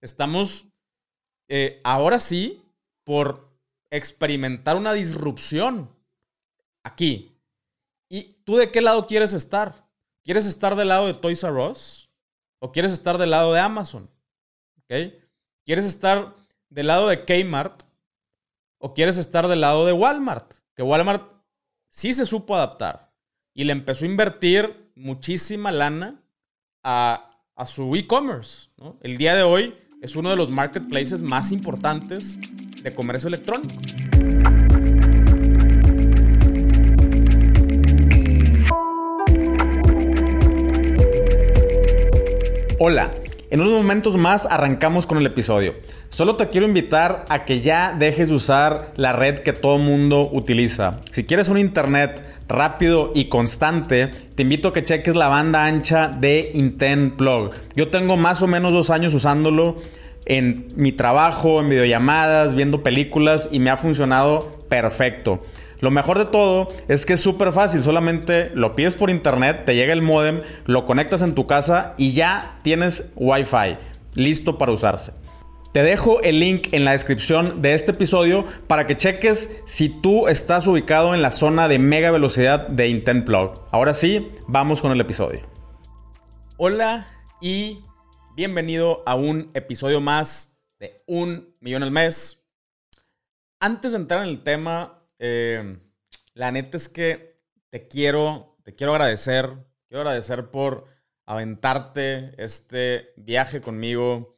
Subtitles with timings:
[0.00, 0.66] Estamos
[1.48, 2.62] eh, ahora sí
[3.04, 3.48] por
[3.90, 5.90] experimentar una disrupción
[6.82, 7.36] aquí.
[8.08, 9.86] ¿Y tú de qué lado quieres estar?
[10.24, 12.10] ¿Quieres estar del lado de Toys R Us?
[12.58, 14.10] ¿O quieres estar del lado de Amazon?
[14.86, 16.34] ¿Quieres estar
[16.68, 17.82] del lado de Kmart?
[18.78, 20.52] ¿O quieres estar del lado de Walmart?
[20.74, 21.32] Que Walmart
[21.88, 23.12] sí se supo adaptar
[23.54, 26.22] y le empezó a invertir muchísima lana
[26.82, 27.32] a,
[27.64, 28.68] su e-commerce.
[29.00, 32.38] El día de hoy es uno de los marketplaces más importantes
[32.82, 33.74] de comercio electrónico.
[42.78, 43.14] Hola,
[43.48, 45.74] en unos momentos más arrancamos con el episodio.
[46.10, 50.28] Solo te quiero invitar a que ya dejes de usar la red que todo mundo
[50.30, 51.00] utiliza.
[51.10, 56.08] Si quieres un internet rápido y constante, te invito a que cheques la banda ancha
[56.08, 57.50] de Intent Plug.
[57.74, 59.76] Yo tengo más o menos dos años usándolo
[60.26, 65.44] en mi trabajo, en videollamadas, viendo películas y me ha funcionado perfecto.
[65.80, 69.74] Lo mejor de todo es que es súper fácil, solamente lo pides por internet, te
[69.74, 73.76] llega el modem, lo conectas en tu casa y ya tienes Wi-Fi
[74.14, 75.12] listo para usarse.
[75.76, 80.26] Te dejo el link en la descripción de este episodio para que cheques si tú
[80.26, 83.62] estás ubicado en la zona de mega velocidad de Intent Plug.
[83.72, 85.46] Ahora sí, vamos con el episodio.
[86.56, 87.06] Hola
[87.42, 87.82] y
[88.34, 92.48] bienvenido a un episodio más de Un Millón al Mes.
[93.60, 95.78] Antes de entrar en el tema, eh,
[96.32, 97.38] la neta es que
[97.68, 99.52] te quiero, te quiero agradecer.
[99.88, 100.86] Quiero agradecer por
[101.26, 104.35] aventarte este viaje conmigo.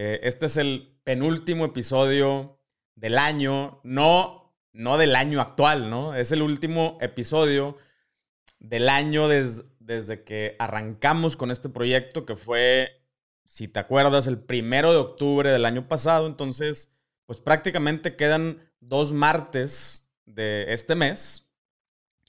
[0.00, 2.60] Eh, este es el penúltimo episodio
[2.94, 6.14] del año, no, no del año actual, ¿no?
[6.14, 7.76] Es el último episodio
[8.60, 13.02] del año desde que arrancamos con este proyecto, que fue,
[13.44, 16.28] si te acuerdas, el primero de octubre del año pasado.
[16.28, 21.50] Entonces, pues prácticamente quedan dos martes de este mes.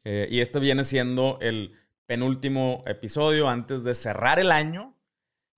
[0.06, 1.76] Eh, y este viene siendo el
[2.08, 4.98] penúltimo episodio antes de cerrar el año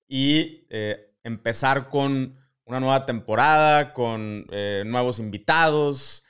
[0.10, 6.24] y eh, empezar con una nueva temporada, con eh, nuevos invitados.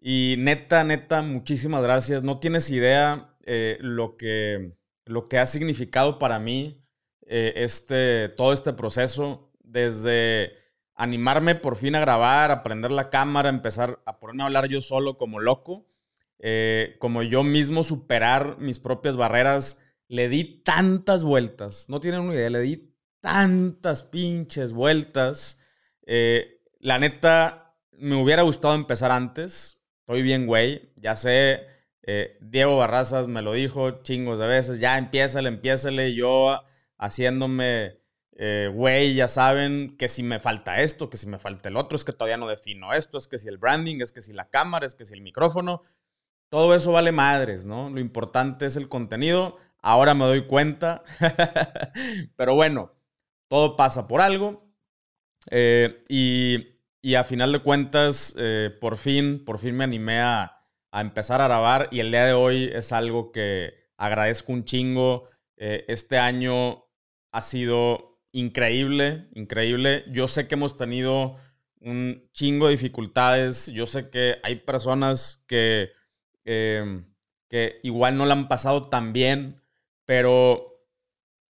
[0.00, 2.22] Y neta, neta, muchísimas gracias.
[2.22, 3.36] No tienes idea
[3.80, 6.84] lo, que, lo que ha significado para mí
[7.26, 10.60] este, todo este proceso, desde
[11.00, 14.82] animarme por fin a grabar, a prender la cámara, empezar a ponerme a hablar yo
[14.82, 15.86] solo como loco,
[16.38, 19.82] eh, como yo mismo superar mis propias barreras.
[20.08, 22.89] Le di tantas vueltas, no tienen una idea, le di
[23.20, 25.60] tantas pinches vueltas.
[26.06, 29.82] Eh, la neta, me hubiera gustado empezar antes.
[30.00, 30.92] Estoy bien, güey.
[30.96, 31.66] Ya sé,
[32.02, 34.80] eh, Diego Barrazas me lo dijo chingos de veces.
[34.80, 36.14] Ya empiézale, empiézale.
[36.14, 36.62] Yo
[36.98, 38.00] haciéndome
[38.42, 41.94] eh, güey, ya saben que si me falta esto, que si me falta el otro,
[41.94, 44.48] es que todavía no defino esto, es que si el branding, es que si la
[44.48, 45.82] cámara, es que si el micrófono,
[46.48, 47.90] todo eso vale madres, ¿no?
[47.90, 51.02] Lo importante es el contenido, ahora me doy cuenta,
[52.36, 52.94] pero bueno,
[53.50, 54.62] todo pasa por algo
[55.50, 60.62] eh, y, a final de cuentas, eh, por fin, por fin me animé a,
[60.92, 65.28] a, empezar a grabar y el día de hoy es algo que agradezco un chingo.
[65.56, 66.84] este año
[67.32, 70.04] ha sido increíble, increíble.
[70.08, 71.36] Yo sé que hemos tenido
[71.80, 73.66] un chingo de dificultades.
[73.66, 75.90] Yo sé que hay personas que,
[76.44, 77.06] em,
[77.48, 79.60] que igual no la han pasado tan bien,
[80.04, 80.69] pero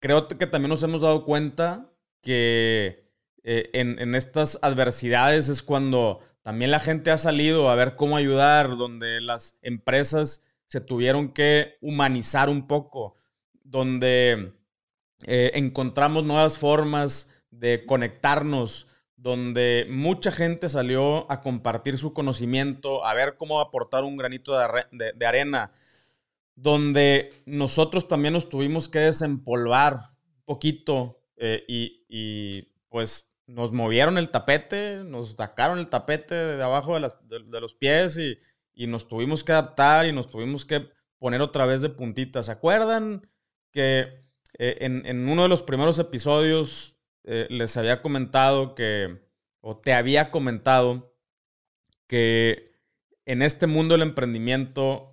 [0.02, 1.88] creo que también nos hemos dado cuenta
[2.22, 3.08] que
[3.44, 8.76] eh, en, estas adversidades es cuando también la gente ha salido a ver cómo ayudar,
[8.76, 13.16] donde las empresas se tuvieron que humanizar un poco,
[13.62, 14.52] donde
[15.24, 23.14] eh, encontramos nuevas formas de conectarnos, donde mucha gente salió a compartir su conocimiento, a
[23.14, 25.70] ver cómo aportar un granito de, arena,
[26.54, 29.94] donde nosotros también nos tuvimos que desempolvar
[30.36, 36.94] un poquito eh, y, pues nos movieron el tapete, nos sacaron el tapete de abajo
[36.98, 38.38] de, los pies y,
[38.74, 40.88] y, nos tuvimos que adaptar y nos tuvimos que
[41.18, 42.46] poner otra vez de puntitas.
[42.46, 43.28] ¿Se acuerdan
[43.72, 44.22] que
[44.58, 49.22] eh, en, uno de los primeros episodios eh, les había comentado que,
[49.60, 51.16] o te había comentado,
[52.06, 52.76] que
[53.24, 55.11] en este mundo del emprendimiento,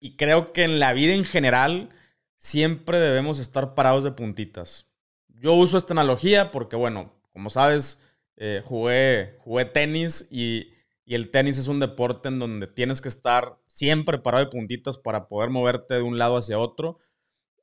[0.00, 1.90] y creo que en la vida en general,
[2.36, 4.86] siempre debemos estar parados de puntitas.
[5.28, 8.02] Yo uso esta analogía porque, bueno, como sabes,
[8.36, 10.72] eh, jugué, jugué tenis y,
[11.04, 14.98] y el tenis es un deporte en donde tienes que estar siempre parado de puntitas
[14.98, 16.98] para poder moverte de un lado hacia otro.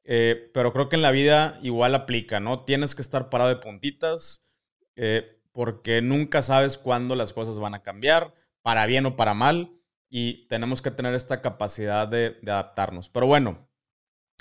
[0.03, 2.63] Eh, pero creo que en la vida igual aplica, ¿no?
[2.63, 4.47] Tienes que estar parado de puntitas
[4.95, 9.74] eh, porque nunca sabes cuándo las cosas van a cambiar, para bien o para mal,
[10.17, 13.09] y tenemos que tener esta capacidad de, adaptarnos.
[13.09, 13.67] Pero bueno,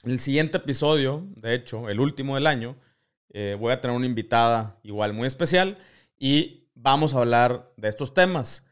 [0.05, 2.77] el siguiente episodio, de hecho, el último del año,
[3.31, 5.79] eh, voy a tener una invitada igual muy especial
[6.17, 8.71] y vamos a hablar de estos temas.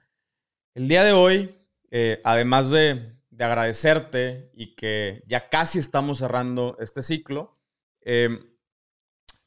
[0.74, 1.58] El día de hoy,
[1.90, 7.58] eh, además de, agradecerte y que ya casi estamos cerrando este ciclo,
[8.02, 8.46] em,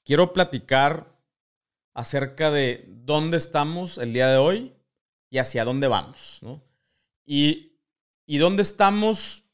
[0.03, 1.17] quiero platicar
[1.93, 4.75] acerca de dónde estamos el día de hoy
[5.29, 6.41] y hacia dónde vamos,
[7.25, 7.79] Y,
[8.25, 9.45] y dónde estamos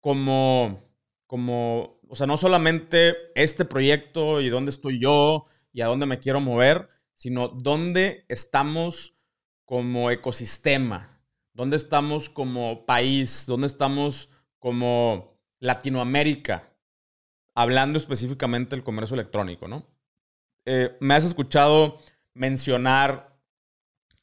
[0.00, 0.82] como,
[1.26, 6.18] como, o sea, no solamente este proyecto y dónde estoy yo y a dónde me
[6.18, 9.18] quiero mover, sino dónde estamos
[9.64, 11.20] como ecosistema,
[11.52, 16.72] dónde estamos como país, dónde estamos como Latinoamérica,
[17.54, 19.86] hablando específicamente del comercio electrónico, ¿no?
[20.64, 21.98] Eh, me has escuchado
[22.34, 23.27] mencionar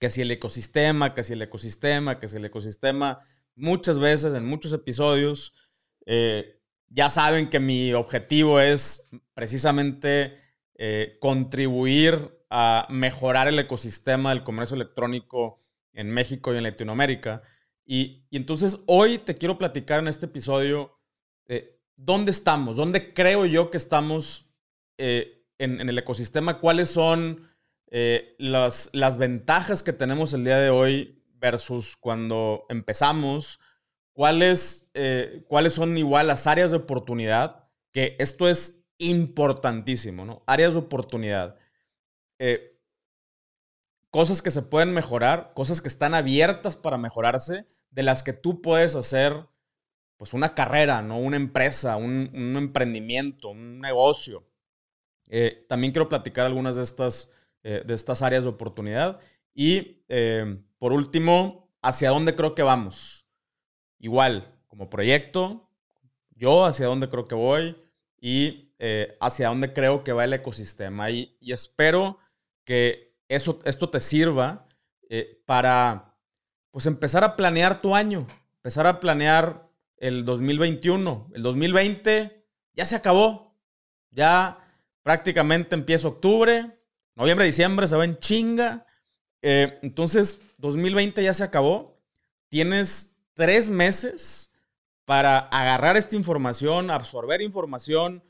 [0.05, 3.25] que si el ecosistema, que si el ecosistema, que si el ecosistema,
[3.55, 5.51] muchas veces en muchos episodios,
[6.05, 10.39] eh, ya saben que mi objetivo es precisamente
[10.75, 17.41] eh, contribuir a mejorar el ecosistema del comercio electrónico en México y en Latinoamérica.
[17.83, 20.99] Y, entonces hoy te quiero platicar en este episodio
[21.47, 24.53] eh, dónde estamos, dónde creo yo que estamos
[24.99, 27.49] eh, en, el ecosistema, cuáles son
[27.97, 33.61] eh, las, las ventajas que tenemos el día de hoy versus cuando empezamos,
[34.11, 34.91] cuáles,
[35.47, 40.43] cuáles son igual las áreas de oportunidad, que esto es importantísimo, ¿no?
[40.47, 41.57] Áreas de oportunidad.
[42.39, 42.77] Eh,
[44.09, 48.61] cosas que se pueden mejorar, cosas que están abiertas para mejorarse, de las que tú
[48.61, 49.47] puedes hacer
[50.17, 51.19] pues una carrera, ¿no?
[51.19, 54.45] Una empresa, un, emprendimiento, un negocio.
[55.27, 57.31] Eh, también quiero platicar algunas de estas,
[57.65, 59.19] eh, de estas áreas de oportunidad.
[59.53, 60.03] Y
[60.79, 63.25] por último, ¿hacia dónde creo que vamos?
[63.99, 65.69] Igual, como proyecto,
[66.31, 67.77] yo hacia dónde creo que voy
[68.19, 68.73] y
[69.21, 71.09] hacia dónde creo que va el ecosistema.
[71.09, 72.19] Y, espero
[72.65, 74.65] que eso, esto te sirva
[75.09, 76.17] eh, para
[76.71, 78.27] pues empezar a planear tu año,
[78.57, 81.31] empezar a planear el 2021.
[81.33, 83.55] El 2020 ya se acabó,
[84.09, 84.59] ya
[85.03, 86.77] prácticamente empieza octubre,
[87.15, 88.85] noviembre, diciembre se va en chinga.
[89.41, 92.01] Eh, entonces, 2020 ya se acabó.
[92.49, 94.53] Tienes tres meses
[95.05, 98.23] para agarrar esta información, absorber información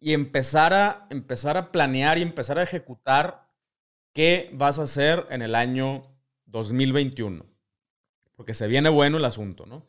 [0.00, 3.48] y empezar a, empezar a planear y empezar a ejecutar
[4.18, 6.02] ¿Qué vas a hacer en el año
[6.46, 7.46] 2021?
[8.34, 9.86] Porque se viene bueno el asunto, ¿no?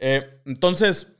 [0.00, 1.14] Eh, entonces,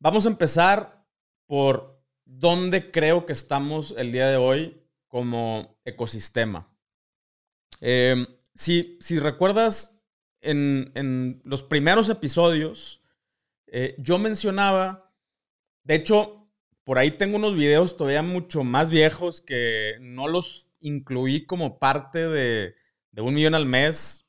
[0.00, 1.06] vamos a empezar
[1.46, 4.82] por dónde creo que estamos el día de hoy
[5.14, 6.76] como ecosistema.
[7.80, 10.02] Eh, si, recuerdas,
[10.40, 13.00] en, los primeros episodios,
[13.68, 15.14] eh, yo mencionaba,
[15.84, 16.50] de hecho,
[16.82, 22.26] por ahí tengo unos videos todavía mucho más viejos que no los incluí como parte
[22.26, 22.74] de,
[23.16, 24.28] un millón al mes.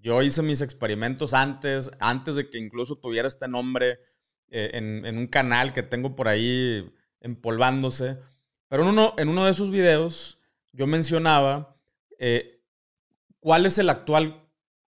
[0.00, 4.00] Yo hice mis experimentos antes, antes de que incluso tuviera este nombre
[4.48, 8.18] eh, en, un canal que tengo por ahí empolvándose.
[8.68, 10.38] Pero en uno, en uno de esos videos
[10.72, 11.76] yo mencionaba
[12.18, 12.62] eh,
[13.40, 14.42] cuál es el actual,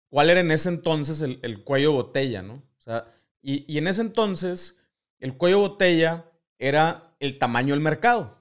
[0.08, 2.54] cuál era en ese entonces el, cuello botella, ¿no?
[2.54, 3.06] O sea,
[3.42, 4.78] y, y en ese entonces
[5.18, 8.38] el cuello botella era el tamaño del mercado.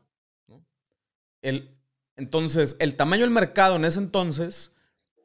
[1.42, 1.78] El,
[2.16, 4.76] entonces, el tamaño del mercado en ese entonces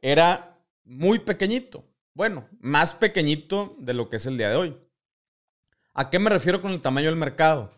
[0.02, 1.84] era muy pequeñito.
[2.14, 4.76] Bueno, más pequeñito de lo que es el día de hoy.
[5.94, 7.72] ¿A qué me refiero con el tamaño del mercado?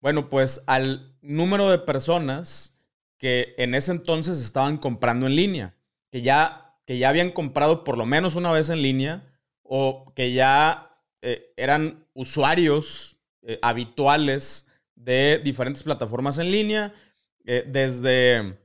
[0.00, 2.78] Bueno, pues al número de personas
[3.18, 5.74] que en ese entonces estaban comprando en línea,
[6.10, 9.30] que ya, que ya habían comprado por lo menos una vez en línea
[9.62, 16.94] o que ya eh, eran usuarios eh, habituales de diferentes plataformas en línea
[17.44, 18.58] eh, desde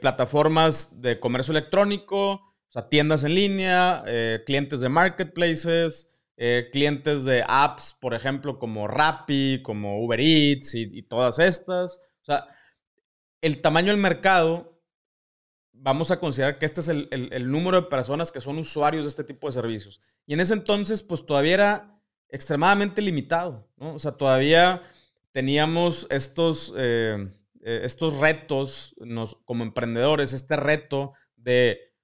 [0.00, 4.04] plataformas de comercio electrónico, o sea, tiendas en línea,
[4.44, 6.09] clientes de marketplaces,
[6.72, 12.02] clientes de apps, por ejemplo, como Rappi, como Uber Eats y, todas estas.
[12.22, 12.46] O sea,
[13.42, 14.80] el tamaño del mercado,
[15.72, 19.10] vamos a considerar que este es el, el número de personas que son usuarios de
[19.10, 20.00] este tipo de servicios.
[20.26, 23.94] Y en ese entonces, pues todavía era extremadamente limitado, ¿no?
[23.94, 24.82] O sea, todavía
[25.32, 27.32] teníamos estos, eh,
[27.62, 31.94] eh, estos retos nos, como emprendedores, este reto de,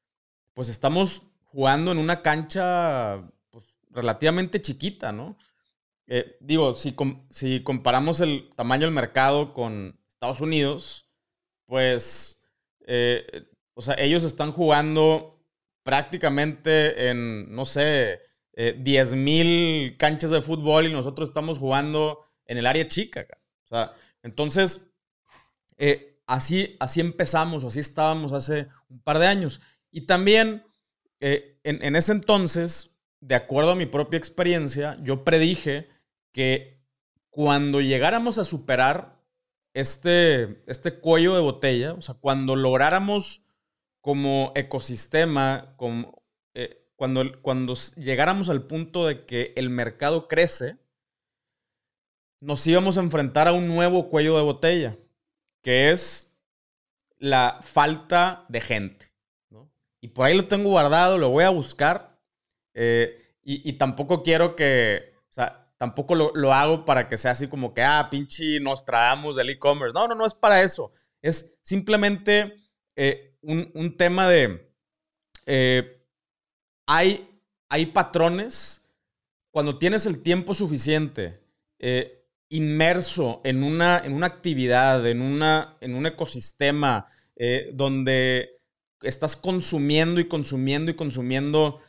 [0.54, 3.30] pues estamos jugando en una cancha
[3.96, 5.36] relativamente chiquita, ¿no?
[6.06, 6.94] Eh, digo, si,
[7.64, 11.10] comparamos el tamaño del mercado con Estados Unidos,
[11.64, 12.40] pues,
[12.86, 15.44] eh, o sea, ellos están jugando
[15.82, 18.20] prácticamente en, no sé,
[18.52, 23.26] eh, 10.000 canchas de fútbol y nosotros estamos jugando en el área chica.
[23.64, 24.92] O sea, entonces,
[25.76, 29.60] eh, así, así empezamos, así estábamos hace un par de años.
[29.90, 30.64] Y también,
[31.20, 32.95] eh, en ese entonces,
[33.26, 35.88] de acuerdo a mi propia experiencia, yo predije
[36.33, 36.80] que
[37.28, 39.21] cuando llegáramos a superar
[39.75, 43.45] este, este cuello de botella, o sea, cuando lográramos
[44.00, 45.76] como ecosistema,
[46.54, 50.78] eh, cuando, cuando llegáramos al punto de que el mercado crece,
[52.40, 54.97] nos íbamos a enfrentar a un nuevo cuello de botella,
[55.62, 56.33] que es
[57.18, 59.06] la falta de gente.
[60.00, 62.05] Y por ahí lo tengo guardado, lo voy a buscar.
[62.78, 67.49] Eh, y, y, tampoco quiero que, o sea, tampoco lo, hago para que sea así
[67.49, 69.95] como que, ah, pinche nos traemos del e-commerce.
[69.95, 70.92] No, no, no es para eso.
[71.23, 72.54] Es simplemente
[72.95, 74.71] eh, un, tema de,
[75.47, 76.02] eh,
[76.87, 77.40] hay,
[77.71, 78.85] hay patrones
[79.50, 81.40] cuando tienes el tiempo suficiente
[82.50, 87.09] inmerso en una, en una actividad, en, una, en un ecosistema
[87.73, 88.61] donde
[89.00, 91.80] estás consumiendo y consumiendo y consumiendo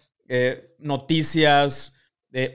[0.79, 1.97] noticias,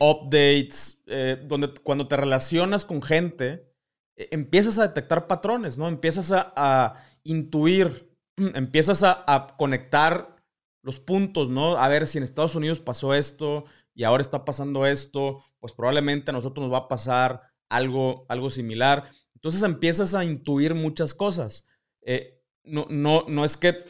[0.00, 3.72] updates, eh, donde cuando te relacionas con gente,
[4.16, 5.88] eh, empiezas a detectar patrones, ¿no?
[5.88, 10.36] Empiezas a, intuir, empiezas a, conectar
[10.82, 11.76] los puntos, ¿no?
[11.76, 13.64] A ver si en Estados Unidos pasó esto
[13.94, 18.50] y ahora está pasando esto, pues probablemente a nosotros nos va a pasar algo, algo
[18.50, 19.10] similar.
[19.34, 21.68] Entonces empiezas a intuir muchas cosas.
[22.02, 23.84] Eh, no, no, no es que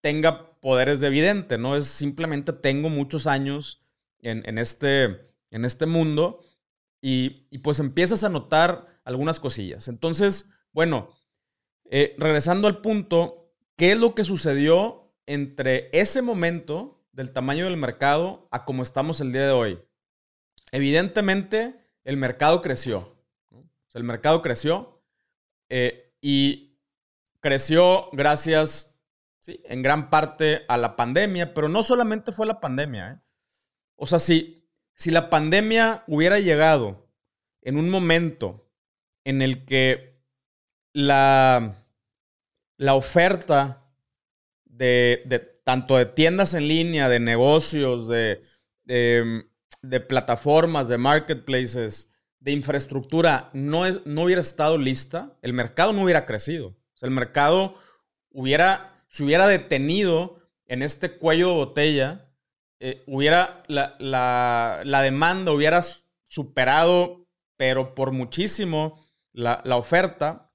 [0.00, 1.76] tenga poderes de evidente, ¿no?
[1.76, 3.84] Es simplemente tengo muchos años
[4.22, 6.40] en, este, en este mundo
[7.02, 9.88] y, pues empiezas a notar algunas cosillas.
[9.88, 11.10] Entonces, bueno,
[11.90, 17.76] eh, regresando al punto, ¿qué es lo que sucedió entre ese momento del tamaño del
[17.76, 19.78] mercado a como estamos el día de hoy?
[20.72, 23.14] Evidentemente, el mercado creció.
[23.92, 25.04] el mercado creció
[25.68, 26.78] eh, y
[27.40, 28.93] creció gracias,
[29.44, 33.10] sí, en gran parte a la pandemia, pero no solamente fue la pandemia.
[33.10, 33.20] ¿eh?
[33.96, 37.10] O sea, si, si la pandemia hubiera llegado
[37.60, 38.70] en un momento
[39.24, 40.22] en el que
[40.94, 41.84] la,
[42.78, 43.86] la oferta
[44.64, 48.42] de, tanto de tiendas en línea, de negocios, de,
[48.84, 56.02] de, plataformas, de marketplaces, de infraestructura, no, es, no hubiera estado lista, el mercado no
[56.02, 56.68] hubiera crecido.
[56.68, 57.78] O sea, el mercado
[58.30, 62.32] hubiera, se hubiera detenido en este cuello de botella
[62.80, 65.80] eh, hubiera, la, demanda hubiera
[66.24, 67.24] superado,
[67.56, 70.50] pero por muchísimo, la, oferta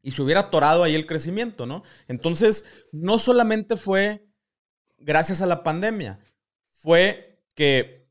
[0.00, 1.82] y se hubiera atorado ahí el crecimiento, ¿no?
[2.06, 4.26] Entonces, no solamente fue
[4.96, 6.18] gracias a la pandemia,
[6.70, 8.08] fue que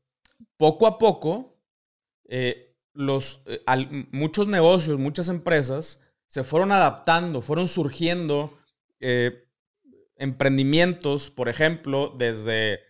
[0.56, 1.58] poco a poco
[2.28, 3.64] eh, los, eh,
[4.12, 8.56] muchos negocios, muchas empresas se fueron adaptando, fueron surgiendo
[10.18, 12.80] emprendimientos, por ejemplo, desde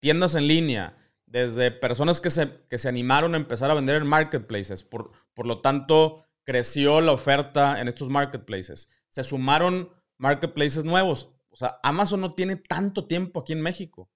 [0.00, 0.96] tiendas en línea,
[1.26, 4.82] desde personas que se, que se animaron a empezar a vender en marketplaces.
[4.82, 8.90] Por, por lo tanto, creció la oferta en estos marketplaces.
[9.08, 11.30] Se sumaron marketplaces nuevos.
[11.50, 14.10] O sea, Amazon no tiene tanto tiempo aquí en México,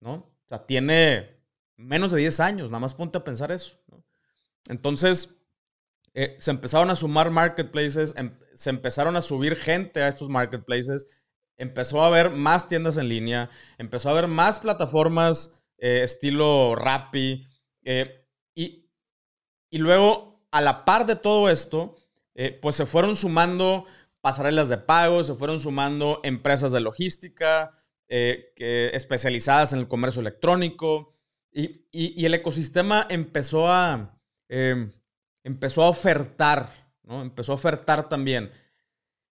[0.00, 0.12] ¿no?
[0.14, 1.38] O sea, tiene
[1.76, 3.78] menos de 10 años, nada más ponte a pensar eso.
[4.68, 5.36] Entonces,
[6.14, 11.08] eh, se empezaron a sumar marketplaces, em, se empezaron a subir gente a estos marketplaces
[11.58, 17.46] empezó a haber más tiendas en línea, empezó a haber más plataformas eh, estilo Rappi.
[17.82, 18.90] Eh, y,
[19.70, 21.96] y, luego, a la par de todo esto,
[22.34, 23.86] eh, pues se fueron sumando
[24.20, 27.74] pasarelas de pago, se fueron sumando empresas de logística
[28.10, 31.14] especializadas en el comercio electrónico.
[31.52, 34.92] Y, y, el ecosistema empezó a, em,
[35.44, 36.70] empezó a ofertar,
[37.02, 37.20] ¿no?
[37.20, 38.50] Empezó a ofertar también.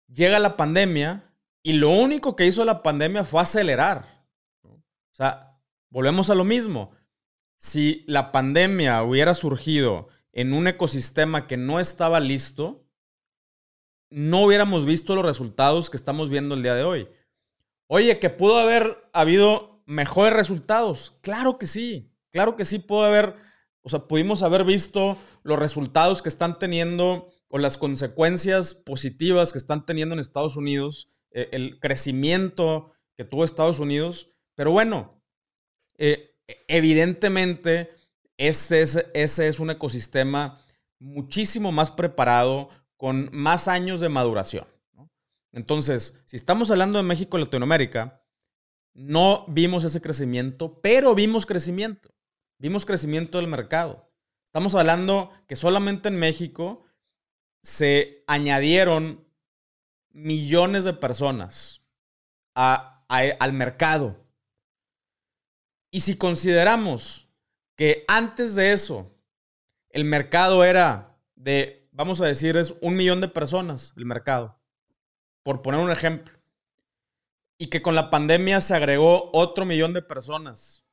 [0.08, 1.27] Llega la pandemia
[1.68, 4.26] y lo único que hizo la pandemia fue acelerar.
[4.64, 4.80] O
[5.12, 5.60] sea,
[5.90, 6.92] volvemos a lo mismo.
[7.58, 12.88] Si la pandemia hubiera surgido en un ecosistema que no estaba listo,
[14.10, 17.10] no hubiéramos visto los resultados que estamos viendo el día de hoy.
[17.88, 21.18] Oye, que pudo haber habido mejores resultados.
[21.20, 23.36] Claro que sí, claro que sí pudo haber,
[23.82, 29.58] o sea, pudimos haber visto los resultados que están teniendo o las consecuencias positivas que
[29.58, 34.32] están teniendo en Estados Unidos eh, el crecimiento que tuvo Estados Unidos.
[34.56, 35.22] Pero bueno,
[36.00, 36.36] eh,
[36.68, 37.92] evidentemente
[38.38, 40.66] ese es, ese es un ecosistema
[40.98, 44.66] muchísimo más preparado, con más años de maduración.
[45.52, 48.24] Entonces, si estamos hablando de México y Latinoamérica,
[48.96, 52.16] no vimos ese crecimiento, pero vimos crecimiento.
[52.58, 54.10] Vimos crecimiento del mercado.
[54.44, 56.84] Estamos hablando que solamente en México
[57.62, 59.27] se añadieron
[60.18, 61.84] millones de personas
[62.56, 64.26] al mercado.
[65.92, 67.30] Y si consideramos
[67.76, 69.16] que antes de eso
[69.92, 74.60] el mercado era de, vamos a decir, es un millón de personas el mercado,
[75.44, 76.36] por poner un ejemplo,
[77.60, 80.84] y que con la pandemia se agregó otro millón de personas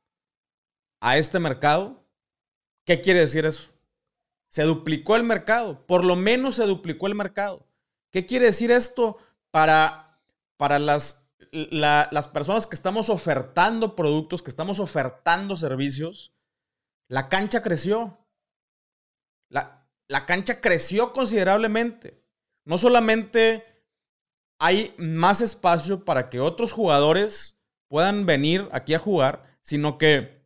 [0.99, 2.05] a este mercado,
[2.85, 3.71] ¿qué quiere decir eso?
[4.49, 7.64] Se duplicó el mercado, por lo menos se duplicó el mercado.
[8.15, 9.17] ¿Qué quiere decir esto
[9.51, 10.21] para,
[10.55, 16.33] para las, las personas que estamos ofertando productos, que estamos ofertando servicios?
[17.09, 18.25] La cancha creció.
[19.49, 22.23] La, la cancha creció considerablemente.
[22.63, 23.65] No solamente
[24.59, 30.41] hay más espacio para que otros jugadores puedan venir aquí a jugar, sino que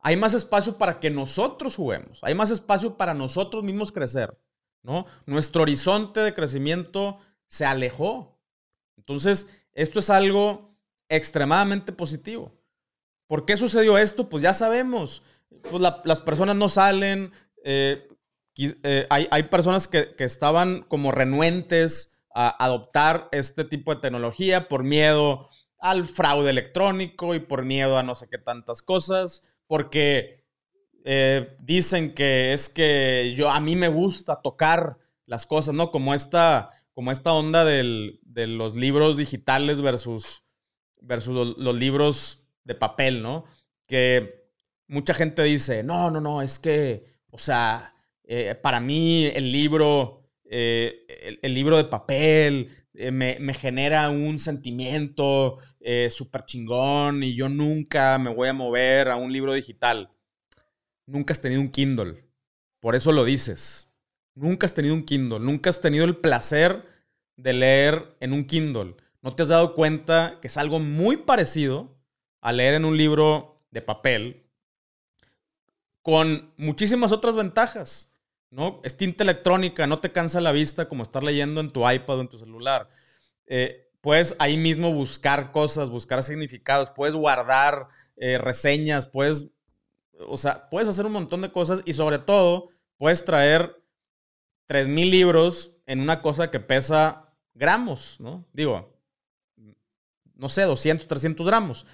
[0.00, 4.34] hay más espacio para que nosotros juguemos, hay más espacio para nosotros mismos crecer,
[4.82, 5.06] ¿no?
[5.26, 8.38] Nuestro horizonte de crecimiento se alejó.
[8.96, 10.76] Entonces, esto es algo
[11.08, 12.52] extremadamente positivo.
[13.26, 14.28] ¿Por qué sucedió esto?
[14.28, 15.22] Pues ya sabemos.
[15.70, 17.32] Pues las personas no salen.
[17.64, 18.08] Eh,
[18.56, 24.68] eh, hay, hay, personas que, que, estaban como renuentes a adoptar este tipo de tecnología
[24.68, 30.39] por miedo al fraude electrónico y por miedo a no sé qué tantas cosas, porque
[31.04, 35.90] eh, dicen que es que yo a mí me gusta tocar las cosas, ¿no?
[35.90, 40.44] Como esta, como esta onda de los libros digitales versus,
[41.00, 43.44] versus los, libros de papel, ¿no?
[43.86, 44.48] Que
[44.88, 50.20] mucha gente dice, no, no, no, es que, o sea, eh, para mí el libro
[50.44, 55.58] eh, el, libro de papel eh, me, genera un sentimiento
[56.10, 60.10] súper chingón y yo nunca me voy a mover a un libro digital.
[61.10, 62.24] Nunca has tenido un Kindle.
[62.78, 63.92] Por eso lo dices.
[64.34, 65.40] Nunca has tenido un Kindle.
[65.40, 66.86] Nunca has tenido el placer
[67.36, 68.96] de leer en un Kindle.
[69.20, 71.98] No te has dado cuenta que es algo muy parecido
[72.40, 74.46] a leer en un libro de papel
[76.02, 78.14] con muchísimas otras ventajas.
[78.50, 78.80] ¿no?
[78.84, 82.20] Es tinta electrónica, no te cansa la vista como estar leyendo en tu iPad o
[82.20, 82.88] en tu celular.
[83.46, 89.50] Eh, puedes ahí mismo buscar cosas, buscar significados, puedes guardar eh, reseñas, puedes,
[90.26, 93.82] o sea, puedes hacer un montón de cosas y sobre todo puedes traer
[94.68, 98.44] 3.000 libros en una cosa que pesa gramos, ¿no?
[98.52, 98.96] Digo,
[100.34, 101.86] no sé, 200, 300 gramos.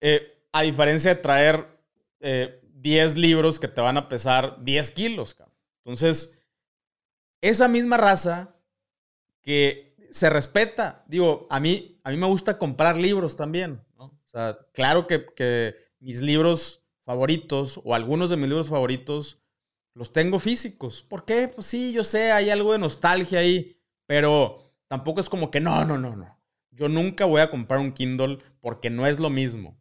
[0.00, 1.80] Eh, a diferencia de traer
[2.20, 5.36] 10 libros que te van a pesar 10 kilos.
[5.78, 6.38] Entonces,
[7.40, 8.54] esa misma raza
[9.42, 14.58] que se respeta, digo, a mí, a mí me gusta comprar libros también, O sea,
[14.72, 16.79] claro que, que mis libros
[17.10, 19.42] favoritos o algunos de mis libros favoritos
[19.94, 21.02] los tengo físicos.
[21.02, 21.48] ¿Por qué?
[21.48, 25.84] Pues sí, yo sé, hay algo de nostalgia ahí, pero tampoco es como que no,
[25.84, 26.38] no, no, no.
[26.70, 29.76] Yo nunca voy a comprar un Kindle porque no es lo mismo.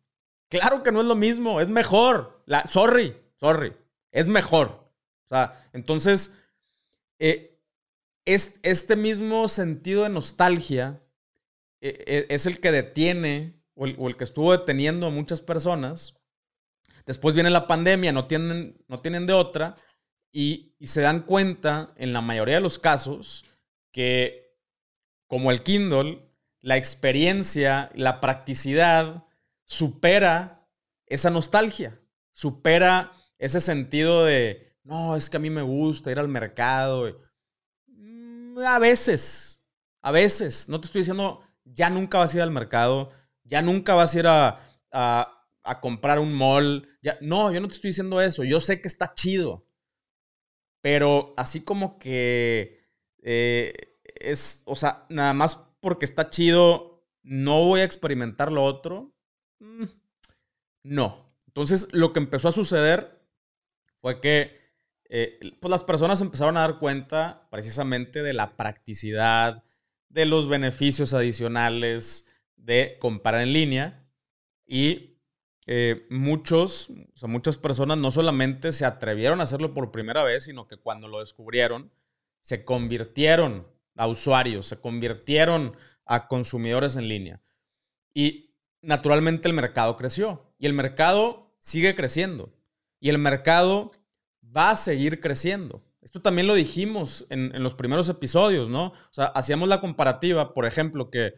[0.49, 2.41] Claro que no es lo mismo, es mejor.
[2.47, 3.73] La, sorry, sorry,
[4.11, 4.91] es mejor.
[5.25, 6.33] O sea, entonces,
[7.19, 7.61] eh,
[8.25, 10.99] es, este mismo sentido de nostalgia
[11.79, 16.18] eh, eh, es el que detiene o el, que estuvo deteniendo a muchas personas.
[17.05, 19.75] Después viene la pandemia, no tienen, no tienen de otra
[20.31, 23.45] y, se dan cuenta, en la mayoría de los casos,
[23.91, 24.55] que
[25.27, 26.29] como el Kindle,
[26.61, 29.25] la experiencia, la practicidad,
[29.65, 30.67] supera
[31.05, 31.99] esa nostalgia,
[32.31, 37.19] supera ese sentido de, no, es que a mí me gusta ir al mercado.
[37.87, 39.61] Mm, a veces,
[40.01, 43.11] a veces, no te estoy diciendo, ya nunca vas a ir al mercado,
[43.43, 45.38] ya nunca vas a ir a,
[45.81, 46.87] comprar un mall.
[47.01, 49.67] Ya, no, yo no te estoy diciendo eso, yo sé que está chido,
[50.81, 52.79] pero así como que
[53.21, 53.73] eh,
[54.19, 59.13] es, o sea, nada más porque está chido, no voy a experimentar lo otro.
[59.59, 59.85] Mm,
[60.83, 61.35] no.
[61.47, 63.21] Entonces, lo que empezó a suceder
[64.01, 64.59] fue que
[65.09, 69.63] eh, pues las personas empezaron a dar cuenta precisamente de la practicidad,
[70.09, 74.07] de los beneficios adicionales de comprar en línea
[74.67, 75.18] y
[75.71, 80.45] eh, muchos, o sea, muchas personas no solamente se atrevieron a hacerlo por primera vez,
[80.45, 81.91] sino que cuando lo descubrieron,
[82.41, 87.43] se convirtieron a usuarios, se convirtieron a consumidores en línea.
[88.15, 92.51] Y naturalmente el mercado creció y el mercado sigue creciendo
[92.99, 93.91] y el mercado
[94.43, 95.83] va a seguir creciendo.
[96.01, 98.85] esto también lo dijimos en, en los primeros episodios, ¿no?
[98.85, 101.35] O sea, hacíamos la comparativa, por ejemplo, que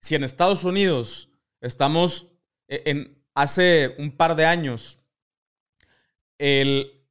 [0.00, 2.32] si en Estados Unidos estamos
[2.66, 5.00] e, en, hace un par de años,
[6.38, 7.04] el,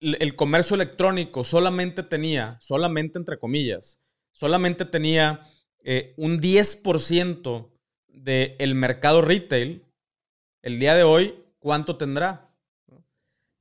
[0.00, 4.00] el comercio electrónico solamente tenía, solamente entre comillas,
[4.32, 5.48] solamente tenía
[5.84, 7.70] eh, un 10%
[8.08, 9.84] del mercado retail,
[10.62, 12.50] el día de hoy, ¿cuánto tendrá?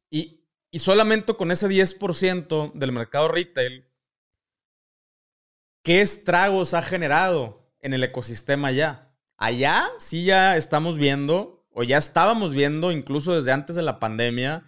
[0.09, 3.85] Y, y solamente con ese 10% del mercado retail,
[5.83, 9.13] ¿qué estragos ha generado en el ecosistema ya?
[9.37, 14.63] Allá sí ya estamos viendo, o ya estábamos viendo, incluso desde antes de la pandemia,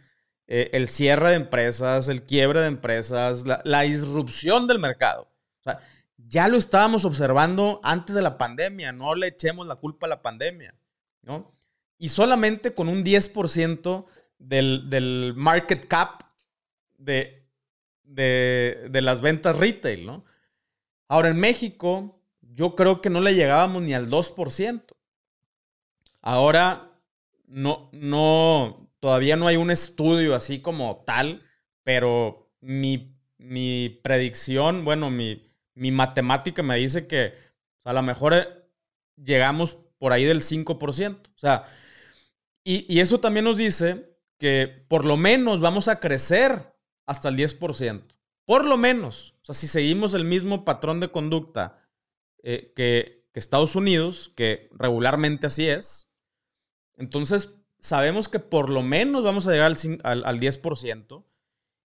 [0.47, 5.23] eh, el cierre de empresas, el quiebre de empresas, la, la disrupción del mercado.
[5.59, 5.79] O sea,
[6.17, 10.21] ya lo estábamos observando antes de la pandemia, no le echemos la culpa a la
[10.21, 10.75] pandemia,
[11.21, 11.53] ¿no?
[11.97, 14.05] Y solamente con un 10%
[14.37, 16.23] del, del, market cap
[16.97, 17.47] de,
[18.03, 20.25] de, de, las ventas retail, ¿no?
[21.07, 24.83] Ahora en México, yo creo que no le llegábamos ni al 2%.
[26.21, 26.84] Ahora,
[27.47, 31.43] no, no, todavía no hay un estudio así como tal,
[31.83, 37.33] pero mi, mi predicción, bueno, mi, mi matemática me dice que
[37.83, 38.47] a lo mejor eh,
[39.15, 41.15] llegamos por ahí del 5%.
[41.15, 41.65] O sea,
[42.63, 46.73] y, y, eso también nos dice que por lo menos vamos a crecer
[47.05, 48.03] hasta el 10%.
[48.45, 49.35] Por lo menos.
[49.41, 51.79] O sea, si seguimos el mismo patrón de conducta
[52.43, 56.04] eh, que, que, Estados Unidos, que regularmente así es,
[56.97, 61.23] entonces sabemos que por lo menos vamos a llegar al, al, al 10%.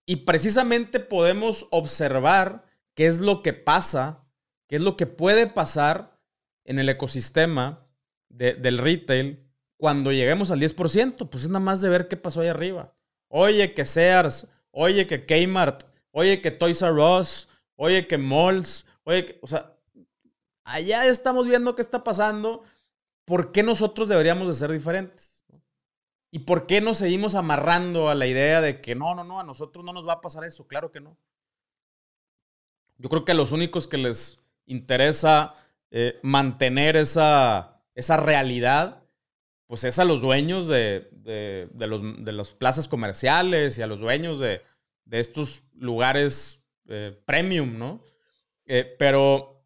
[0.07, 4.27] Y precisamente podemos observar qué es lo que pasa,
[4.69, 6.19] qué es lo que puede pasar
[6.65, 7.87] en el ecosistema
[8.29, 9.47] de, del retail
[9.77, 11.29] cuando lleguemos al 10%.
[11.29, 12.95] Pues es nada más de ver qué pasó ahí arriba.
[13.29, 19.27] Oye, que Sears, oye, que Kmart, oye, que Toys R Us, oye, que Malls, oye,
[19.27, 19.77] que, o sea,
[20.65, 22.65] allá estamos viendo qué está pasando.
[23.31, 25.47] ¿Por qué nosotros deberíamos de ser diferentes?
[26.33, 29.45] ¿Y por qué nos seguimos amarrando a la idea de que no, no, no, a
[29.45, 30.67] nosotros no nos va a pasar eso?
[30.67, 31.17] Claro que no.
[32.99, 35.55] Yo creo que a los únicos que les interesa
[35.93, 39.05] eh, mantener esa, esa realidad,
[39.69, 44.01] pues es a los dueños de, de, los, de las plazas comerciales y a los
[44.01, 44.61] dueños de,
[45.05, 48.03] de estos lugares eh, premium, ¿no?
[48.67, 49.60] Eh, pero,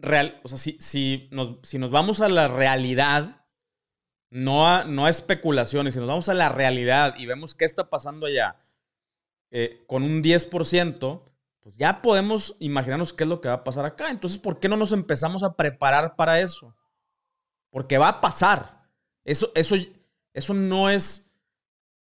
[0.00, 3.46] real, o sea, si, si, nos, si nos vamos a la realidad,
[4.30, 8.26] no a, no especulaciones, si nos vamos a la realidad y vemos qué está pasando
[8.26, 8.56] allá,
[9.50, 11.22] eh, con un 10%,
[11.60, 14.10] pues ya podemos imaginarnos qué es lo que va a pasar acá.
[14.10, 16.74] Entonces, ¿por qué no nos empezamos a preparar para eso?
[17.70, 18.88] Porque va a pasar.
[19.24, 19.76] Eso, eso,
[20.32, 21.30] eso no es,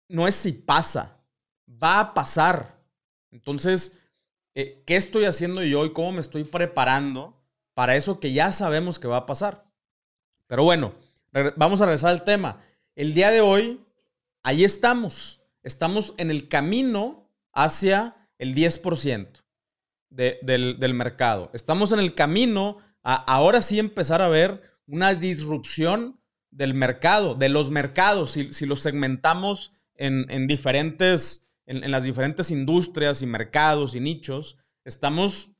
[0.07, 1.17] no es si pasa,
[1.67, 2.79] va a pasar.
[3.31, 3.99] Entonces,
[4.53, 7.38] eh, ¿qué estoy haciendo yo y cómo me estoy preparando
[7.79, 9.63] para eso que ya sabemos que va a pasar?
[10.47, 10.95] Pero bueno,
[11.55, 12.61] vamos a regresar al tema.
[12.93, 13.79] El día de hoy,
[14.43, 15.43] ahí estamos.
[15.63, 19.29] Estamos en el camino hacia el 10%
[20.09, 21.51] de, del, mercado.
[21.53, 26.19] Estamos en el camino a ahora sí empezar a ver una disrupción
[26.51, 32.03] del mercado, de los mercados, si, si los segmentamos en, en diferentes, en, en, las
[32.03, 35.51] diferentes industrias y mercados y nichos, estamos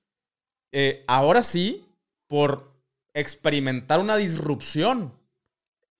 [0.73, 1.85] eh, ahora sí
[2.29, 2.71] por
[3.13, 5.13] experimentar una disrupción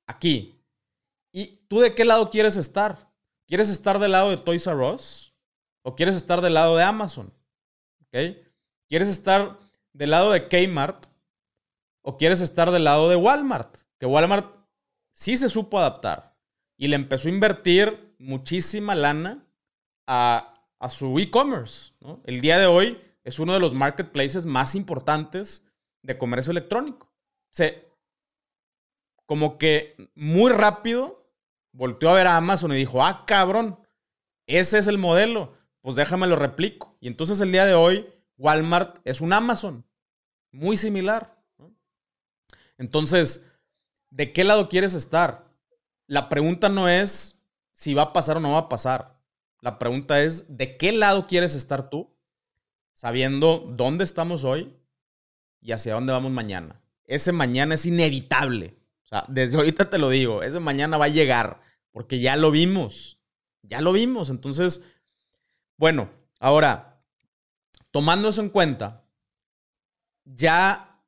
[0.06, 0.64] aquí.
[1.34, 3.12] ¿Y tú de qué lado quieres estar?
[3.48, 5.34] ¿Quieres estar del lado de Toys R Us?
[5.82, 7.34] ¿O quieres estar del lado de Amazon?
[8.02, 8.38] ¿Ok?
[8.88, 9.60] ¿Quieres estar
[9.92, 11.08] del lado de Kmart?
[12.02, 13.78] ¿O quieres estar del lado de Walmart?
[13.98, 14.56] Que Walmart
[15.12, 16.38] sí se supo adaptar
[16.78, 19.44] y le empezó a invertir muchísima lana
[20.06, 21.94] a, a su e-commerce.
[22.24, 25.69] El día de hoy es uno de los marketplaces más importantes
[26.02, 27.08] de comercio electrónico.
[27.08, 27.74] O sea,
[29.26, 31.32] como que muy rápido
[31.72, 33.80] volteó a ver a Amazon y dijo, ah, cabrón,
[34.48, 36.98] ese es el modelo pues déjame lo replico.
[37.00, 38.08] Y entonces el día de hoy,
[38.38, 39.86] Walmart es un Amazon,
[40.52, 41.42] muy similar.
[42.78, 43.46] Entonces,
[44.10, 45.50] ¿de qué lado quieres estar?
[46.08, 49.20] La pregunta no es si va a pasar o no va a pasar.
[49.62, 52.16] La pregunta es, ¿de qué lado quieres estar tú?
[52.94, 54.76] Sabiendo dónde estamos hoy
[55.62, 56.82] y hacia dónde vamos mañana.
[57.06, 58.78] Ese mañana es inevitable.
[59.04, 62.52] O sea, desde ahorita te lo digo, ese mañana va a llegar, porque ya lo
[62.52, 63.20] vimos.
[63.62, 64.30] Ya lo vimos.
[64.30, 64.84] Entonces,
[65.78, 67.02] bueno, ahora,
[67.92, 69.06] tomando eso en cuenta,
[70.26, 71.02] ya,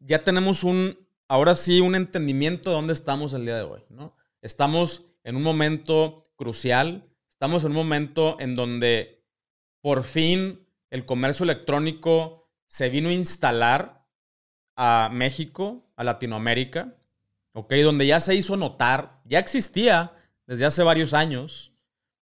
[0.00, 4.14] ya tenemos un, ahora sí, un entendimiento de dónde estamos el día de hoy, ¿no?
[4.40, 9.24] Estamos en un momento crucial, estamos en un momento en donde
[9.80, 13.97] por fin el comercio electrónico se vino a instalar
[14.80, 16.94] a México, a Latinoamérica,
[17.52, 17.74] ¿ok?
[17.82, 20.12] Donde ya se hizo notar, ya existía
[20.46, 21.72] desde hace varios años,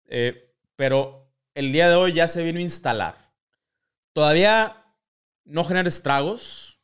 [0.06, 3.34] eh, pero el día de hoy ya se vino a instalar.
[4.14, 4.86] Todavía
[5.44, 6.80] no genera estragos,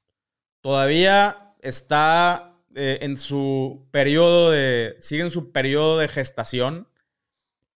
[0.59, 6.89] todavía está eh, en su periodo de, sigue en su periodo de gestación,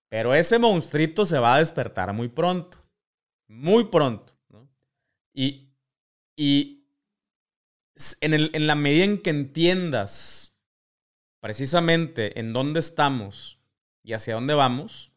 [0.09, 2.79] pero ese monstruito se va a despertar muy pronto,
[3.47, 4.33] muy pronto.
[5.33, 5.69] Y,
[6.35, 6.76] y
[8.21, 10.55] en, el, en la medida en que entiendas
[11.39, 13.59] precisamente en dónde estamos
[14.03, 15.11] y hacia dónde vamos,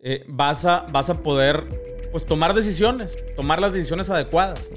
[0.00, 4.72] eh, vas, a, vas a poder pues, tomar decisiones, tomar las decisiones adecuadas.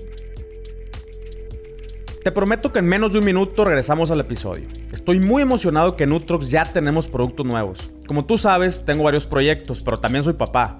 [2.23, 4.67] Te prometo que en menos de un minuto regresamos al episodio.
[4.91, 7.91] Estoy muy emocionado que en Utrox ya tenemos productos nuevos.
[8.08, 10.80] Como tú sabes, tengo varios proyectos, pero también soy papá.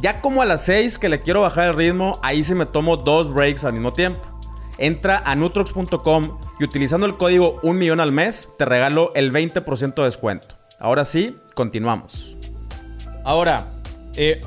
[0.00, 2.96] Ya como a las 6 que le quiero bajar el ritmo, ahí sí me tomo
[2.96, 4.20] dos breaks al mismo tiempo.
[4.78, 9.94] Entra a nutrox.com y utilizando el código 1 millón al mes, te regalo el 20%
[9.94, 10.54] de descuento.
[10.78, 12.36] Ahora sí, continuamos.
[13.24, 13.72] Ahora,
[14.14, 14.40] eh,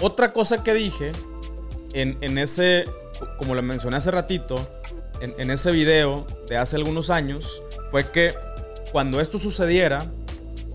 [0.00, 1.12] otra cosa que dije
[1.92, 2.84] en, en, ese,
[3.36, 4.56] como le mencioné hace ratito,
[5.20, 8.34] en, en ese video de hace algunos años, fue que
[8.92, 10.10] cuando esto sucediera,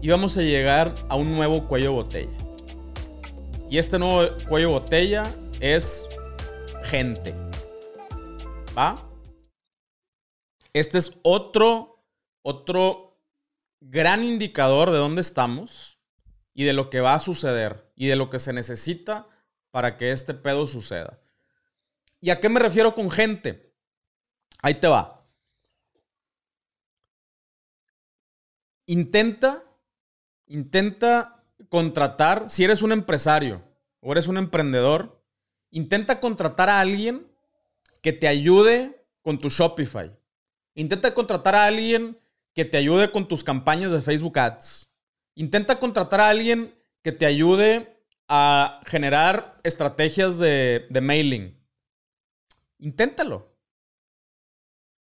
[0.03, 2.29] íbamos a llegar a un nuevo cuello botella.
[3.69, 6.09] Y este nuevo cuello botella es
[6.85, 7.35] gente.
[8.75, 9.07] ¿Va?
[10.73, 12.03] Este es otro,
[12.41, 13.21] otro
[13.79, 15.99] gran indicador de dónde estamos
[16.55, 19.27] y de lo que va a suceder y de lo que se necesita
[19.69, 21.19] para que este pedo suceda.
[22.19, 23.71] ¿Y a qué me refiero con gente?
[24.63, 25.27] Ahí te va.
[28.87, 29.63] Intenta,
[30.47, 31.38] intenta
[31.69, 33.63] contratar, si eres un empresario
[34.01, 35.23] o eres un emprendedor,
[35.71, 37.27] intenta contratar a alguien
[38.01, 40.11] que te ayude con tu Shopify.
[40.73, 42.17] Intenta contratar a alguien
[42.53, 44.91] que te ayude con tus campañas de Facebook Ads.
[45.35, 51.59] Intenta contratar a alguien que te ayude a generar estrategias de, de mailing.
[52.77, 53.55] Inténtalo.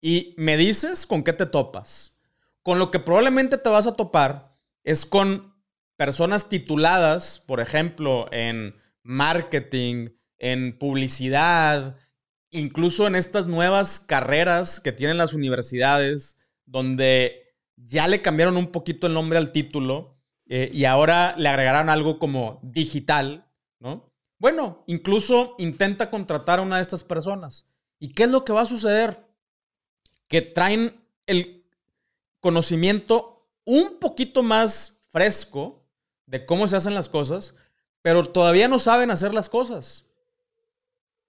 [0.02, 2.20] Y me dices con qué te topas.
[2.62, 5.55] Con lo que probablemente te vas a topar es con
[5.98, 11.98] personas tituladas, por ejemplo, en marketing, en publicidad,
[12.50, 19.08] incluso en estas nuevas carreras que tienen las universidades, donde ya le cambiaron un poquito
[19.08, 23.48] el nombre al título eh, y ahora le agregarán algo como digital,
[23.80, 24.12] ¿no?
[24.38, 27.70] Bueno, incluso intenta contratar a una de estas personas.
[28.00, 29.26] ¿Y qué es lo que va a suceder?
[30.28, 31.66] Que traen el
[32.40, 35.85] conocimiento un poquito más fresco
[36.26, 37.56] de cómo se hacen las cosas,
[38.02, 40.06] pero todavía no saben hacer las cosas.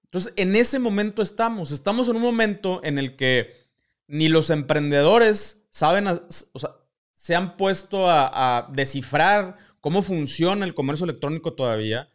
[0.05, 1.73] Entonces, en ese momento estamos.
[1.73, 3.67] Estamos en un momento en el que
[4.07, 6.77] ni los emprendedores saben, o sea,
[7.13, 12.09] se han puesto a, descifrar cómo funciona el comercio electrónico todavía.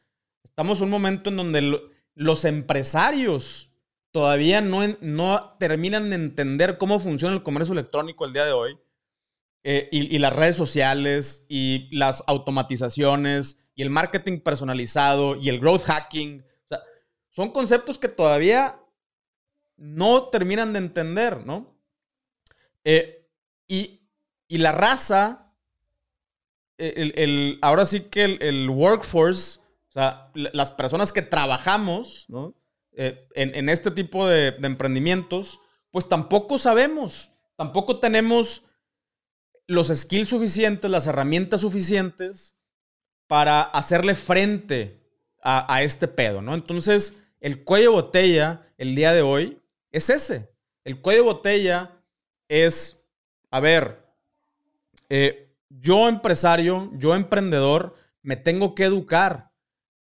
[0.43, 1.81] Estamos en un momento en donde
[2.15, 3.71] los empresarios
[4.11, 8.77] todavía no, no terminan de entender cómo funciona el comercio electrónico el día de hoy.
[9.63, 15.84] Eh, y, las redes sociales y las automatizaciones y el marketing personalizado y el growth
[15.84, 16.43] hacking.
[17.30, 18.80] son conceptos que todavía
[19.78, 21.78] no terminan de entender, ¿no?
[22.84, 23.30] Eh,
[23.67, 24.00] y,
[24.50, 25.54] la raza,
[26.78, 32.56] el, ahora sí que el, workforce, o sea, las personas que trabajamos, ¿no?
[32.93, 35.60] Eh, en, este tipo de emprendimientos,
[35.91, 38.63] pues tampoco sabemos, tampoco tenemos
[39.71, 42.57] los skills suficientes, las herramientas suficientes
[43.27, 44.99] para hacerle frente
[45.41, 46.53] a, este pedo, ¿no?
[46.53, 49.60] Entonces, el cuello botella el día de hoy
[49.91, 50.51] es ese.
[50.84, 51.97] El cuello botella
[52.47, 53.03] es,
[53.49, 54.05] a ver,
[55.10, 59.51] eh, yo empresario, yo emprendedor, me tengo que educar,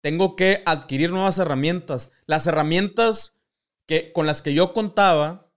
[0.01, 2.13] tengo que adquirir nuevas herramientas.
[2.25, 3.37] Las herramientas
[3.85, 5.51] que, con las que yo contaba,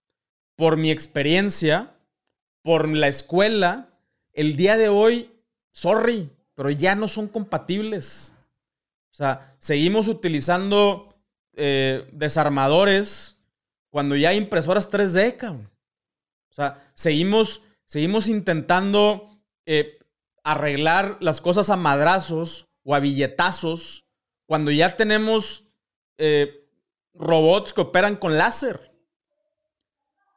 [0.56, 1.94] por mi experiencia,
[2.62, 3.89] por la escuela,
[4.32, 5.32] el día de hoy,
[5.72, 8.34] sorry, pero ya no son compatibles.
[9.10, 11.14] O sea, seguimos utilizando
[11.54, 13.40] eh, desarmadores
[13.90, 15.70] cuando ya hay impresoras 3D, cabrón.
[16.50, 19.98] O sea, seguimos, seguimos intentando eh,
[20.42, 24.04] arreglar las cosas a madrazos o a billetazos
[24.46, 25.64] cuando ya tenemos
[26.18, 26.68] eh,
[27.14, 28.92] robots que operan con láser.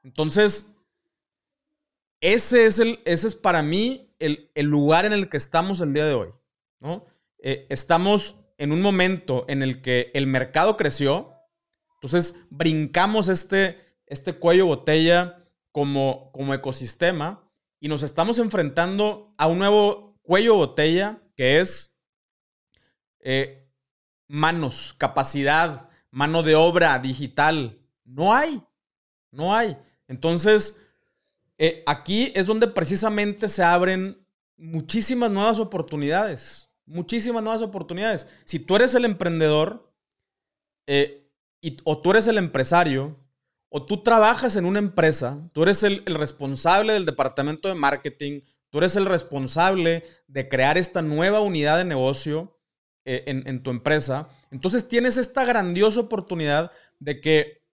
[0.03, 0.72] Entonces,
[2.23, 6.05] ese es, el, ese es para mí el, lugar en el que estamos el día
[6.05, 6.29] de hoy.
[6.79, 7.05] ¿no?
[7.39, 11.33] Eh, estamos en un momento en el que el mercado creció,
[11.95, 17.43] entonces brincamos este, este cuello botella como, como ecosistema
[17.81, 21.99] y nos estamos enfrentando a un nuevo cuello botella que es
[23.19, 23.69] eh,
[24.29, 27.81] manos, capacidad, mano de obra digital.
[28.05, 28.63] No hay,
[29.29, 29.77] no hay.
[30.07, 30.79] Entonces,
[31.57, 34.25] eh, aquí es donde precisamente se abren
[34.57, 38.27] muchísimas nuevas oportunidades, muchísimas nuevas oportunidades.
[38.45, 39.93] Si tú eres el emprendedor
[40.87, 41.29] eh,
[41.83, 43.17] o tú eres el empresario,
[43.69, 48.79] o tú trabajas en una empresa, tú eres el, responsable del departamento de marketing, tú
[48.79, 52.59] eres el responsable de crear esta nueva unidad de negocio
[53.05, 57.63] eh, en, tu empresa, entonces tienes esta grandiosa oportunidad de que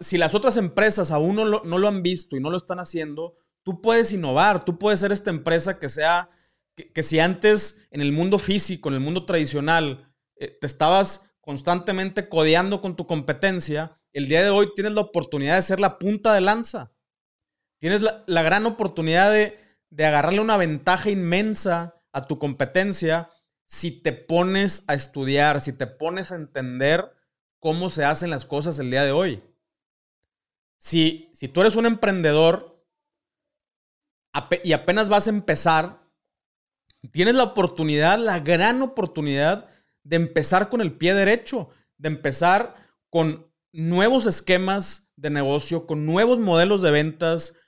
[0.00, 3.80] si las otras empresas aún no lo, han visto y no lo están haciendo, tú
[3.80, 6.30] puedes innovar, tú puedes ser esta empresa que sea,
[6.74, 12.28] que, si antes en el mundo físico, en el mundo tradicional, eh, te estabas constantemente
[12.28, 16.32] codeando con tu competencia, el día de hoy tienes la oportunidad de ser la punta
[16.34, 16.92] de lanza.
[17.78, 19.58] Tienes la, gran oportunidad de,
[19.90, 23.30] de, agarrarle una ventaja inmensa a tu competencia
[23.66, 27.12] si te pones a estudiar, si te pones a entender
[27.60, 29.42] cómo se hacen las cosas el día de hoy.
[30.78, 32.84] Si, si tú eres un emprendedor
[34.62, 36.08] y apenas vas a empezar,
[37.10, 39.68] tienes la oportunidad, la gran oportunidad
[40.04, 42.76] de empezar con el pie derecho, de empezar
[43.10, 47.58] con nuevos esquemas de negocio, con nuevos modelos de ventas.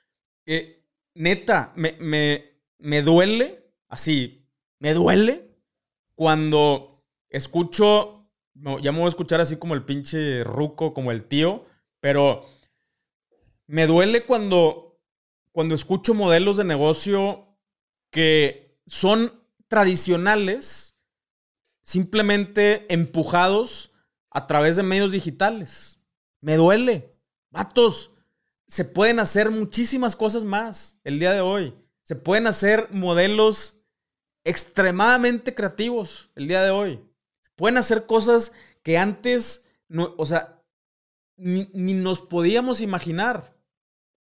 [0.45, 1.97] Eh, neta, me,
[2.79, 4.47] me, duele, así,
[4.79, 5.55] me duele
[6.15, 11.65] cuando escucho, ya me voy a escuchar así como el pinche ruco, como el tío,
[11.99, 12.45] pero
[13.71, 15.01] me duele cuando,
[15.53, 17.57] cuando escucho modelos de negocio
[18.11, 20.97] que son tradicionales,
[21.81, 23.93] simplemente empujados
[24.29, 26.01] a través de medios digitales.
[26.41, 27.15] Me duele.
[27.49, 28.11] Vatos,
[28.67, 31.73] se pueden hacer muchísimas cosas más el día de hoy.
[32.01, 33.85] Se pueden hacer modelos
[34.43, 36.99] extremadamente creativos el día de hoy.
[37.39, 38.51] Se pueden hacer cosas
[38.83, 40.61] que antes, no, o sea,
[41.37, 43.60] ni, ni nos podíamos imaginar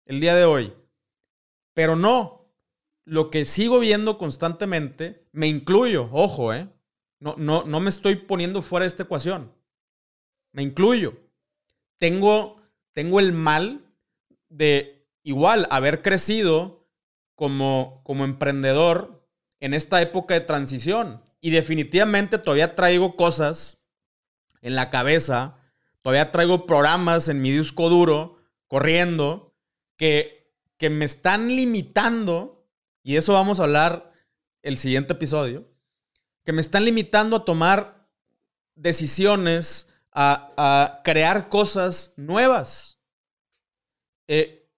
[0.06, 0.72] el día de hoy.
[1.74, 2.42] Pero no,
[3.04, 6.68] lo que sigo viendo constantemente, me incluyo, ojo, ¿eh?
[7.18, 9.52] No, no, no me estoy poniendo fuera de esta ecuación.
[10.52, 11.16] Me incluyo.
[11.98, 12.60] Tengo,
[12.92, 13.86] tengo el mal
[14.48, 16.88] de igual haber crecido
[17.34, 19.26] como, como emprendedor
[19.60, 21.22] en esta época de transición.
[21.40, 23.84] Y definitivamente todavía traigo cosas
[24.60, 25.56] en la cabeza,
[26.02, 28.38] todavía traigo programas en mi disco duro
[28.68, 29.51] corriendo
[29.96, 32.66] que, que me están limitando,
[33.02, 34.12] y eso vamos a hablar
[34.62, 35.68] el siguiente episodio,
[36.44, 38.08] que me están limitando a tomar
[38.74, 43.00] decisiones, a, crear cosas nuevas.
[44.28, 44.68] Eh,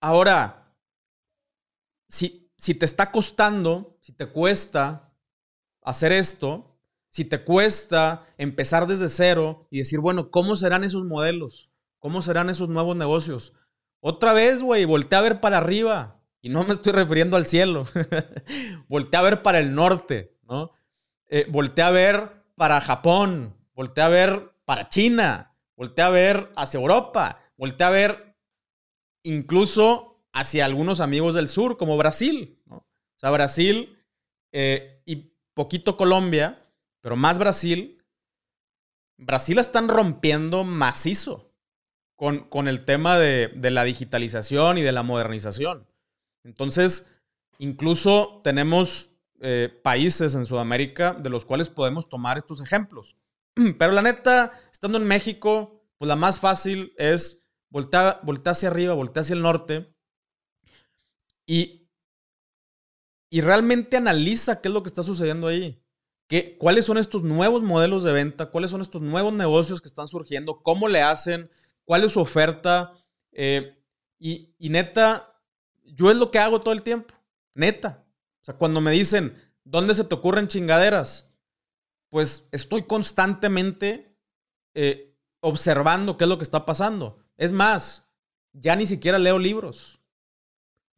[0.00, 0.74] ahora,
[2.08, 5.12] si, si te está costando, si te cuesta
[5.82, 6.78] hacer esto,
[7.10, 11.72] si te cuesta empezar desde cero y decir, bueno, ¿cómo serán esos modelos?
[11.98, 13.54] ¿Cómo serán esos nuevos negocios?
[14.00, 16.20] Otra vez, güey, voltea a ver para arriba.
[16.40, 17.86] Y no me estoy refiriendo al cielo.
[18.88, 20.72] voltea a ver para el norte, ¿no?
[21.28, 26.80] eh, voltea a ver para Japón, voltea a ver para China, voltea a ver hacia
[26.80, 28.36] Europa, voltea a ver
[29.22, 32.62] incluso hacia algunos amigos del sur, como Brasil.
[32.68, 32.84] O
[33.16, 33.98] sea, Brasil
[34.52, 36.66] eh, y poquito Colombia,
[37.00, 38.04] pero más Brasil.
[39.16, 41.47] Brasil la están rompiendo macizo
[42.18, 45.86] con, con el tema de, de la digitalización y de la modernización.
[46.42, 47.14] Entonces,
[47.58, 49.10] incluso tenemos
[49.40, 53.16] eh, países en Sudamérica de los cuales podemos tomar estos ejemplos.
[53.78, 59.20] Pero la neta, estando en México, pues la más fácil es voltear, hacia arriba, voltear
[59.22, 59.94] hacia el norte
[61.46, 61.88] y,
[63.30, 65.80] y realmente analiza qué es lo que está sucediendo ahí.
[66.26, 68.46] ¿Qué, ¿Cuáles son estos nuevos modelos de venta?
[68.46, 70.64] ¿Cuáles son estos nuevos negocios que están surgiendo?
[70.64, 71.48] ¿Cómo le hacen?
[71.88, 72.92] ¿Cuál es su oferta?
[73.32, 73.74] Eh,
[74.18, 75.40] y, neta,
[75.86, 77.14] yo es lo que hago todo el tiempo.
[77.54, 78.04] Neta.
[78.42, 79.34] O sea, cuando me dicen,
[79.64, 81.34] ¿dónde se te ocurren chingaderas?
[82.10, 84.14] Pues estoy constantemente
[84.74, 87.24] eh, observando qué es lo que está pasando.
[87.38, 88.06] Es más,
[88.52, 89.98] ya ni siquiera leo libros.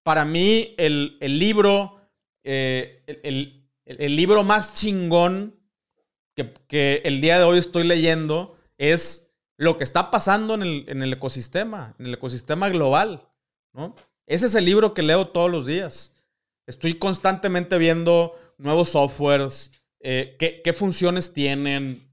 [0.02, 2.00] Para mí, el, libro,
[2.42, 5.54] eh, el, libro más chingón
[6.34, 9.29] que, el día de hoy estoy leyendo es
[9.60, 13.28] lo que está pasando en el, en el ecosistema, en el ecosistema global.
[13.74, 13.94] ¿no?
[14.24, 16.16] Ese es el libro que leo todos los días.
[16.66, 22.10] Estoy constantemente viendo nuevos softwares, eh, qué, funciones tienen,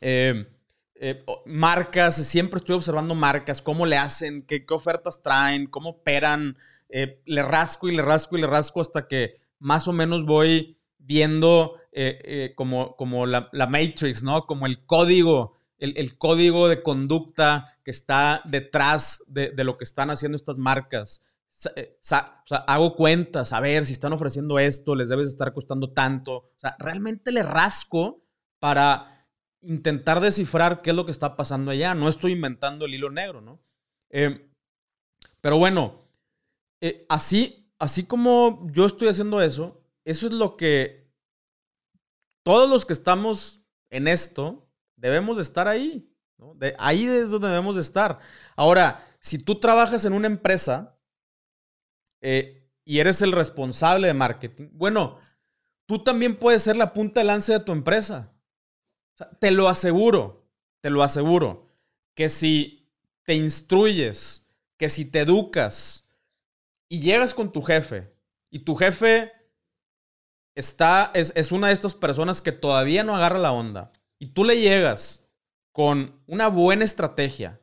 [0.00, 0.46] eh,
[0.94, 6.56] eh, marcas, siempre estoy observando marcas, cómo le hacen, qué, ofertas traen, cómo operan.
[6.88, 11.74] le rasco y le rasco y le rasco hasta que más o menos voy viendo
[12.54, 14.46] como, como la, Matrix, ¿no?
[14.46, 20.10] Como el código, el, código de conducta que está detrás de, de, lo que están
[20.10, 21.24] haciendo estas marcas.
[21.74, 21.98] Eh,
[22.66, 26.36] hago cuentas, a ver si están ofreciendo esto, les debes estar costando tanto.
[26.36, 28.22] O sea, realmente le rasco
[28.58, 29.26] para
[29.60, 31.94] intentar descifrar qué es lo que está pasando allá.
[31.94, 33.60] No estoy inventando el hilo negro, ¿no?
[34.10, 34.50] Eh,
[35.40, 36.08] pero bueno,
[36.80, 41.08] eh, así, así como yo estoy haciendo eso, eso es lo que
[42.44, 44.67] todos los que estamos en esto
[44.98, 46.12] debemos estar ahí.
[46.54, 48.18] De, ahí es donde debemos estar.
[48.54, 50.96] Ahora, si tú trabajas en una empresa,
[52.20, 55.18] eh, y eres el responsable de marketing, bueno,
[55.86, 58.32] tú también puedes ser la punta de lance de tu empresa.
[59.40, 60.48] te lo aseguro,
[60.80, 61.66] te lo aseguro,
[62.14, 62.88] que si
[63.24, 64.46] te instruyes,
[64.76, 66.08] que si te educas
[66.88, 68.14] y llegas con tu jefe
[68.48, 69.32] y tu jefe
[70.54, 74.44] está, es, es una de estas personas que todavía no agarra la onda y tú
[74.44, 75.28] le llegas
[75.72, 77.60] con una buena estrategia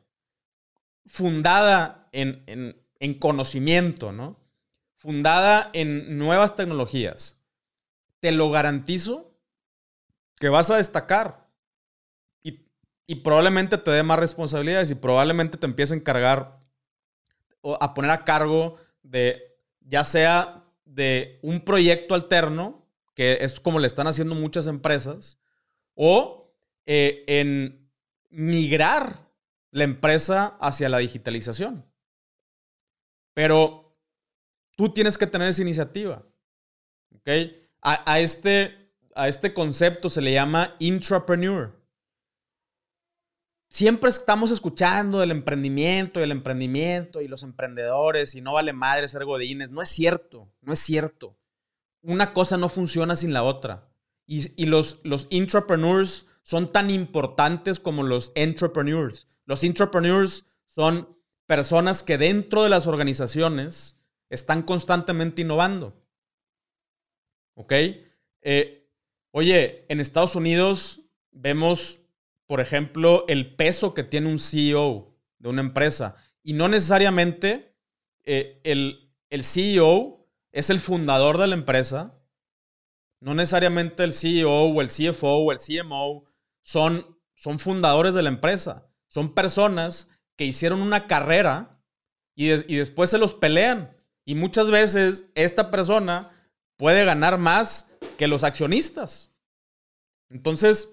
[1.06, 4.46] fundada en, en, en conocimiento, ¿no?
[5.06, 7.40] fundada en nuevas tecnologías,
[8.18, 9.38] te lo garantizo
[10.36, 11.46] que vas a destacar.
[13.08, 16.58] Y, probablemente te dé más responsabilidades y probablemente te empiece a encargar
[17.60, 22.84] o a poner a cargo de, ya sea de un proyecto alterno,
[23.14, 25.38] que es como le están haciendo muchas empresas,
[25.94, 26.45] o
[26.86, 27.90] eh, en
[28.30, 29.28] migrar
[29.70, 31.84] la empresa hacia la digitalización.
[33.34, 33.86] Pero
[34.76, 36.22] Tú tienes que tener esa iniciativa.
[37.14, 37.28] ¿Ok?
[37.80, 41.72] A, este, a este concepto se le llama intrapreneur.
[43.70, 49.08] Siempre estamos escuchando del emprendimiento y el emprendimiento y los emprendedores y no vale madre
[49.08, 49.70] ser godines.
[49.70, 51.36] No es cierto, no es cierto.
[52.02, 53.88] Una cosa no funciona sin la otra.
[54.26, 59.26] Y, los, los intrapreneurs son tan importantes como los entrepreneurs.
[59.46, 66.00] Los intrapreneurs son personas que dentro de las organizaciones están constantemente innovando.
[67.54, 67.72] ¿Ok?
[68.42, 68.88] Eh,
[69.32, 71.00] oye, en Estados Unidos
[71.32, 71.98] vemos,
[72.46, 76.14] por ejemplo, el peso que tiene un CEO de una empresa.
[76.44, 77.74] Y no necesariamente
[78.22, 82.14] eh, el, el CEO es el fundador de la empresa.
[83.18, 86.35] No necesariamente el CEO o el CFO o el CMO
[86.66, 88.88] son, son fundadores de la empresa.
[89.06, 91.80] Son personas que hicieron una carrera
[92.34, 93.96] y, y después se los pelean.
[94.24, 96.32] Y muchas veces esta persona
[96.76, 99.32] puede ganar más que los accionistas.
[100.28, 100.92] Entonces,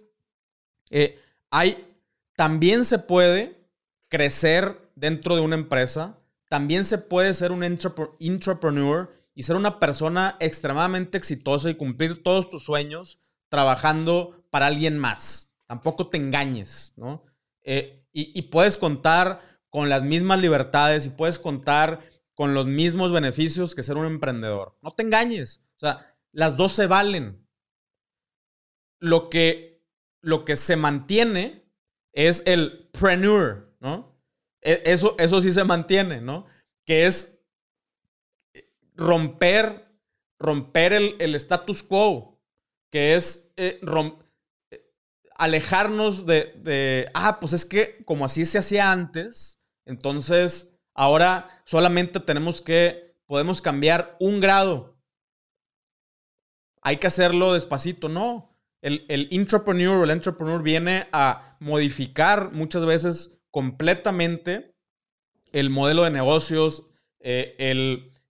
[0.92, 1.20] eh,
[1.50, 1.88] hay,
[2.36, 3.68] también se puede
[4.10, 6.20] crecer dentro de una empresa,
[6.50, 12.52] también se puede ser un entrepreneur y ser una persona extremadamente exitosa y cumplir todos
[12.52, 15.53] tus sueños trabajando para alguien más.
[15.68, 17.24] Tampoco te engañes, ¿no?
[17.64, 23.74] Eh, y, puedes contar con las mismas libertades y puedes contar con los mismos beneficios
[23.74, 24.78] que ser un emprendedor.
[24.82, 25.66] No te engañes.
[25.78, 27.48] O sea, las dos se valen.
[29.00, 29.84] Lo que,
[30.22, 31.66] lo que se mantiene
[32.12, 34.16] es el preneur, ¿no?
[34.62, 36.46] E, eso, eso sí se mantiene, ¿no?
[36.86, 37.44] Que es
[38.96, 39.88] romper,
[40.38, 42.40] romper el, status quo,
[42.92, 43.80] que es eh,
[45.38, 52.20] alejarnos de, de, ah, pues es que como así se hacía antes, entonces Ahora solamente
[52.20, 55.00] tenemos que, podemos cambiar un grado.
[56.82, 58.56] Hay que hacerlo despacito, no.
[58.82, 64.76] El, el intrapreneur o el entrepreneur viene a modificar muchas veces completamente
[65.52, 66.88] el modelo de negocios,
[67.20, 67.56] eh,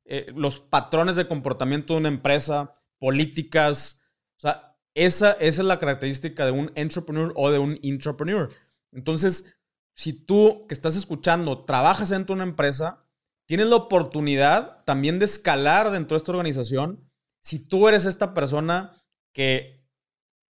[0.05, 4.03] eh, los patrones de comportamiento de una empresa, políticas.
[4.37, 8.51] O sea, esa, es la característica de un entrepreneur o de un intrapreneur.
[8.91, 9.55] Entonces,
[9.95, 13.05] si tú que estás escuchando trabajas dentro de una empresa,
[13.45, 17.09] tienes la oportunidad también de escalar dentro de esta organización
[17.41, 19.85] si tú eres esta persona que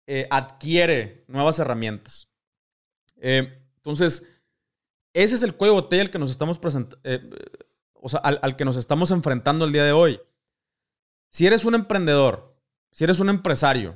[0.08, 2.34] eh, adquiere nuevas herramientas.
[3.18, 4.28] Eh, Entonces,
[5.14, 6.60] ese es el cuello de botella al que nos estamos
[7.04, 7.30] eh,
[7.94, 10.20] o sea, al, que nos estamos enfrentando el día de hoy.
[11.30, 12.58] Si eres un emprendedor,
[12.92, 13.96] si eres un empresario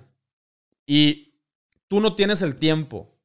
[0.85, 1.39] y
[1.87, 3.17] tú no tienes el tiempo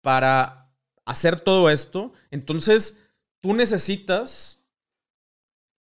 [0.00, 0.72] para
[1.04, 3.02] hacer todo esto, entonces
[3.40, 4.66] tú necesitas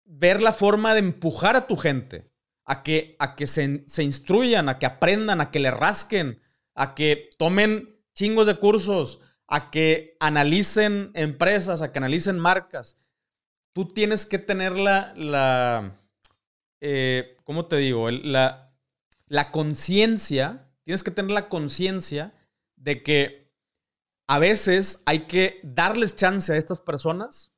[0.05, 2.29] ver la forma de empujar a tu gente
[2.65, 6.39] a que, a que se, se instruyan, a que aprendan, a que le rasquen,
[6.75, 13.01] a que tomen chingos de cursos, a que analicen empresas, a que analicen marcas.
[13.73, 15.99] Tú tienes que tener la,
[16.81, 18.11] eh, ¿cómo te digo?
[18.11, 18.71] La,
[19.27, 22.33] la conciencia, tienes que tener la conciencia
[22.75, 23.53] de que
[24.27, 27.55] a veces hay que darles chance a estas personas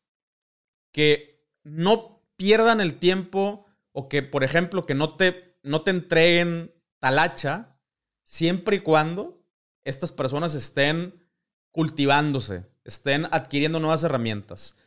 [0.91, 6.75] que no pierdan el tiempo o que, por ejemplo, que no te, no te entreguen
[6.99, 7.79] talacha
[8.25, 9.41] siempre y cuando
[9.85, 11.25] estas personas estén
[11.71, 14.77] cultivándose, estén adquiriendo nuevas herramientas.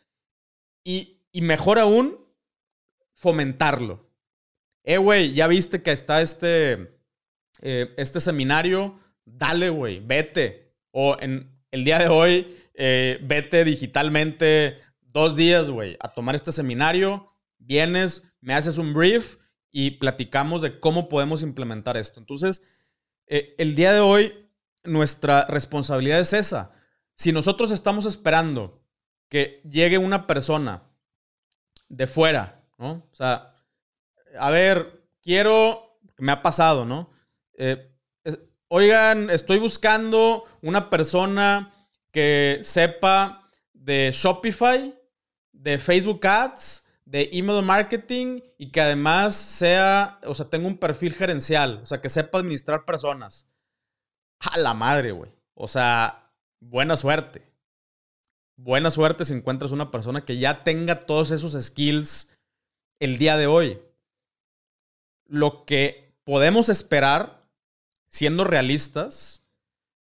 [0.85, 2.19] Y, mejor aún,
[3.15, 4.07] fomentarlo.
[4.83, 6.94] Eh, güey, ya viste que está este,
[7.61, 10.75] eh, este seminario, dale, güey, vete.
[10.91, 16.53] O en el día de hoy, eh, vete digitalmente dos días, güey, a tomar este
[16.53, 17.33] seminario.
[17.59, 19.37] Vienes, me haces un brief
[19.71, 22.21] y platicamos de cómo podemos implementar esto.
[22.21, 22.67] Entonces,
[23.27, 24.49] eh, el día de hoy,
[24.85, 26.71] nuestra responsabilidad es esa.
[27.15, 28.85] Si nosotros estamos esperando
[29.29, 30.83] que llegue una persona
[31.89, 33.09] de fuera, ¿no?
[33.11, 33.55] O sea,
[34.39, 37.14] a ver, quiero, me ha pasado, ¿no?
[37.57, 37.91] Eh,
[38.69, 41.75] oigan, estoy buscando una persona
[42.11, 44.95] que sepa de Shopify,
[45.53, 51.15] de Facebook Ads, de email marketing y que además sea, o sea, tenga un perfil
[51.15, 53.51] gerencial, o sea, que sepa administrar personas.
[54.41, 55.31] A la madre, güey.
[55.55, 57.43] O sea, buena suerte.
[58.57, 62.37] Buena suerte si encuentras una persona que ya tenga todos esos skills
[63.01, 63.81] el día de hoy.
[65.27, 67.44] Lo que podemos esperar,
[68.15, 69.45] siendo realistas,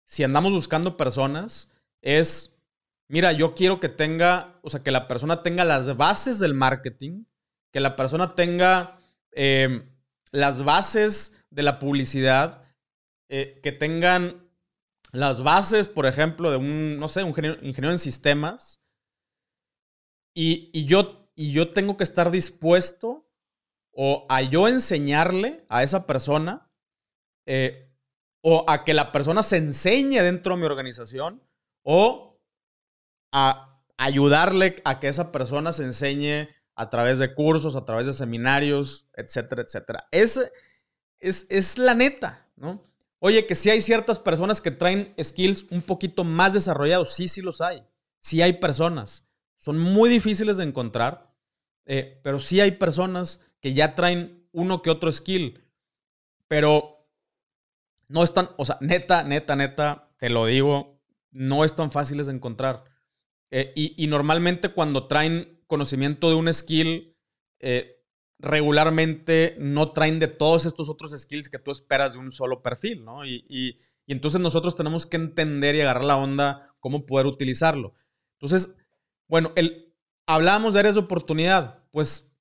[0.04, 2.60] si andamos buscando personas, es,
[3.08, 7.26] mira, yo quiero que tenga, o sea, que la persona tenga las bases del marketing,
[7.72, 9.00] que la persona tenga
[9.34, 9.96] em,
[10.32, 12.64] las bases de la publicidad,
[13.30, 14.50] eh, que tengan
[15.12, 17.30] las bases, por ejemplo, de un, no sé, un
[17.62, 18.88] ingeniero, en sistemas,
[20.34, 23.30] y, yo, y yo tengo que estar dispuesto
[23.92, 26.72] o a yo enseñarle a esa persona,
[27.46, 27.86] eh,
[28.42, 31.42] o a que la persona se enseñe dentro de mi organización,
[31.84, 32.40] o
[33.32, 38.14] a ayudarle a que esa persona se enseñe a través de cursos, a través de
[38.14, 40.08] seminarios, etcétera, etcétera.
[40.12, 40.40] Es,
[41.20, 42.90] es, es la neta, ¿no?
[43.20, 47.14] Oye, que si hay ciertas personas que traen skills un poquito más desarrollados.
[47.14, 47.84] Sí, sí los hay.
[48.20, 49.30] Sí hay personas.
[49.58, 51.36] Son muy difíciles de encontrar,
[51.86, 55.66] eh, pero sí hay personas que ya traen uno que otro skill.
[56.48, 56.99] Pero
[58.10, 61.00] no están, o sea, neta, neta, neta, te lo digo,
[61.32, 62.84] no están fáciles de encontrar.
[63.52, 67.16] Eh, y, normalmente cuando traen conocimiento de un skill,
[67.60, 68.04] eh,
[68.40, 73.06] regularmente no traen de todos estos otros skills que tú esperas de un solo perfil,
[73.06, 73.26] ¿no?
[73.26, 77.94] Y, entonces nosotros tenemos que entender y agarrar la onda cómo poder utilizarlo.
[78.34, 78.76] Entonces,
[79.28, 79.94] bueno, el,
[80.26, 82.36] hablábamos de áreas de oportunidad, pues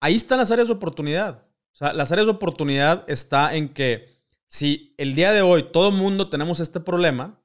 [0.00, 1.46] ahí están las áreas de oportunidad.
[1.72, 4.19] O sea, las áreas de oportunidad está en que
[4.50, 7.40] si el día de hoy todo el mundo tenemos este problema,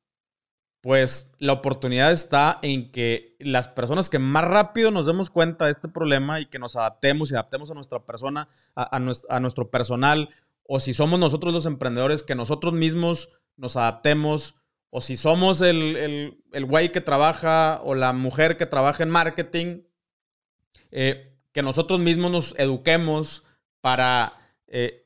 [0.81, 5.71] pues la oportunidad está en que las personas que más rápido nos demos cuenta de
[5.71, 10.31] este problema y que nos adaptemos y adaptemos a nuestra persona, a, nuestro, personal,
[10.63, 14.55] o si somos nosotros los emprendedores, que nosotros mismos nos adaptemos,
[14.89, 19.83] o si somos el, el, güey que trabaja o la mujer que trabaja en marketing,
[20.89, 23.43] eh, que nosotros mismos nos eduquemos
[23.79, 24.33] para
[24.65, 25.05] eh,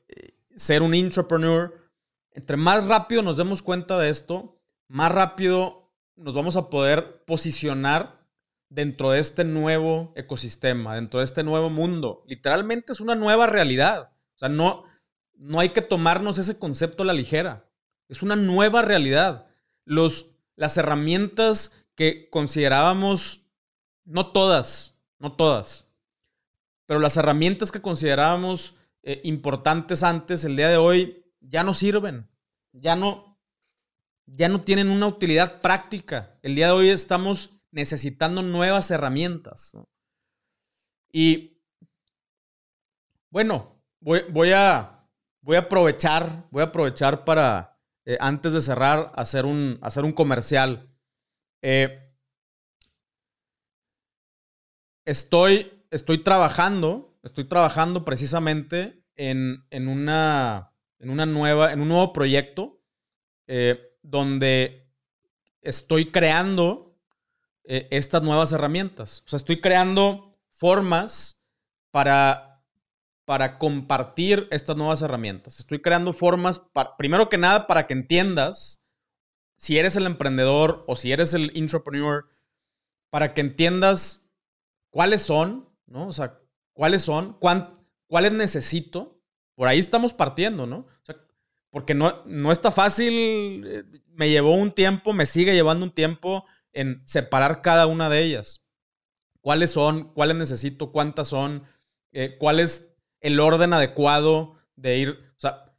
[0.56, 1.79] ser un entrepreneur.
[2.32, 4.58] Entre más rápido nos demos cuenta de esto,
[4.88, 8.20] más rápido nos vamos a poder posicionar
[8.68, 12.24] dentro de este nuevo ecosistema, dentro de este nuevo mundo.
[12.26, 14.12] Literalmente es una nueva realidad.
[14.36, 14.84] O sea, no,
[15.34, 17.68] no hay que tomarnos ese concepto a la ligera.
[18.08, 19.48] Es una nueva realidad.
[19.84, 20.26] Los,
[20.56, 23.42] las herramientas que considerábamos,
[24.04, 25.88] no todas, no todas,
[26.86, 32.28] pero las herramientas que considerábamos eh, importantes antes, el día de hoy, ya no sirven.
[32.72, 33.38] Ya no,
[34.26, 36.38] ya no tienen una utilidad práctica.
[36.42, 39.76] El día de hoy estamos necesitando nuevas herramientas.
[41.12, 41.60] Y
[43.30, 45.06] bueno, voy, a,
[45.40, 50.12] voy a aprovechar, voy a aprovechar para, eh, antes de cerrar, hacer un, hacer un
[50.12, 50.88] comercial.
[51.62, 52.10] Eh,
[55.04, 60.69] estoy, estoy trabajando, estoy trabajando precisamente en, una,
[61.00, 62.80] en una nueva, en un nuevo proyecto
[63.46, 64.88] eh, donde
[65.62, 66.96] estoy creando
[67.64, 69.22] eh, estas nuevas herramientas.
[69.26, 71.46] O sea, estoy creando formas
[71.90, 72.62] para,
[73.24, 75.58] para compartir estas nuevas herramientas.
[75.58, 76.62] Estoy creando formas,
[76.98, 78.86] primero que nada, para que entiendas
[79.56, 82.28] si eres el emprendedor o si eres el entrepreneur,
[83.10, 84.30] para que entiendas
[84.88, 86.08] cuáles son, ¿no?
[86.08, 86.40] O sea,
[86.72, 87.36] cuáles son,
[88.08, 89.19] cuáles necesito.
[89.60, 90.78] Por ahí estamos partiendo, ¿no?
[90.78, 91.16] O sea,
[91.68, 96.46] porque no, no está fácil, eh, me llevó un tiempo, me sigue llevando un tiempo
[96.72, 98.66] en separar cada una de ellas.
[99.42, 100.14] ¿Cuáles son?
[100.14, 100.92] ¿Cuáles necesito?
[100.92, 101.64] ¿Cuántas son?
[102.10, 105.10] Eh, ¿Cuál es el orden adecuado de ir?
[105.36, 105.74] O sea,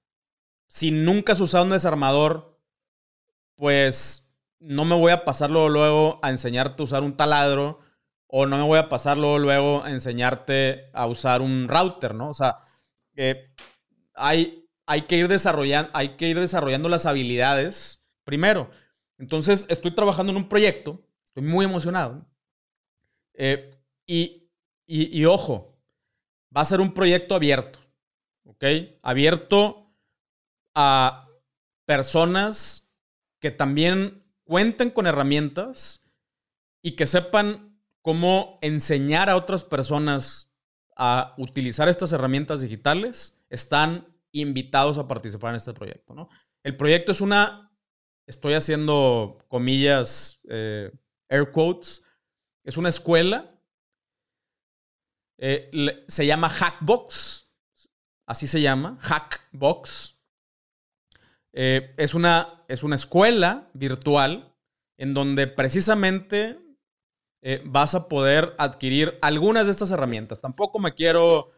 [0.67, 2.61] si nunca has usado un desarmador,
[3.55, 7.79] pues no me voy a pasar luego, a enseñarte a usar un taladro
[8.27, 12.29] o no me voy a pasar luego, a enseñarte a usar un router, ¿no?
[12.29, 12.59] O sea,
[13.15, 13.51] eh,
[14.21, 18.69] hay, hay, que ir desarrollando, hay que ir desarrollando las habilidades primero.
[19.17, 22.25] Entonces, estoy trabajando en un proyecto, estoy muy emocionado.
[23.33, 24.49] Eh, y,
[24.85, 25.77] y ojo,
[26.55, 27.79] va a ser un proyecto abierto,
[28.43, 28.63] ¿ok?
[29.01, 29.93] Abierto
[30.75, 31.27] a
[31.85, 32.89] personas
[33.39, 36.03] que también cuenten con herramientas
[36.81, 40.53] y que sepan cómo enseñar a otras personas
[40.95, 46.13] a utilizar estas herramientas digitales, están invitados a participar en este proyecto.
[46.13, 46.29] ¿no?
[46.63, 47.71] El proyecto es una,
[48.27, 50.91] estoy haciendo comillas, eh,
[51.29, 52.03] air quotes,
[52.63, 53.59] es una escuela,
[55.37, 57.49] eh, se llama Hackbox,
[58.27, 60.17] así se llama, Hackbox.
[61.53, 64.55] Eh, es, una, es una escuela virtual
[64.97, 66.59] en donde precisamente
[67.65, 70.39] vas a poder adquirir algunas de estas herramientas.
[70.39, 71.51] Tampoco me quiero,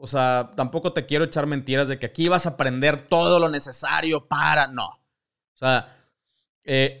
[0.00, 3.48] o sea, tampoco te quiero echar mentiras de que aquí vas a aprender todo lo
[3.48, 4.86] necesario para, no.
[4.86, 5.94] O sea,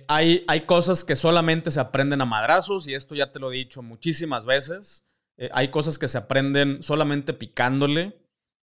[0.08, 3.56] hay, hay cosas que solamente se aprenden a madrazos y esto ya te lo he
[3.56, 5.06] dicho muchísimas veces.
[5.52, 8.18] hay cosas que se aprenden solamente picándole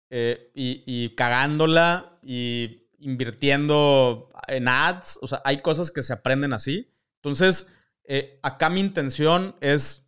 [0.10, 5.20] y, y cagándola y invirtiendo en ads.
[5.22, 6.92] O sea, hay cosas que se aprenden así.
[7.18, 7.68] Entonces,
[8.04, 10.08] eh, acá mi intención es,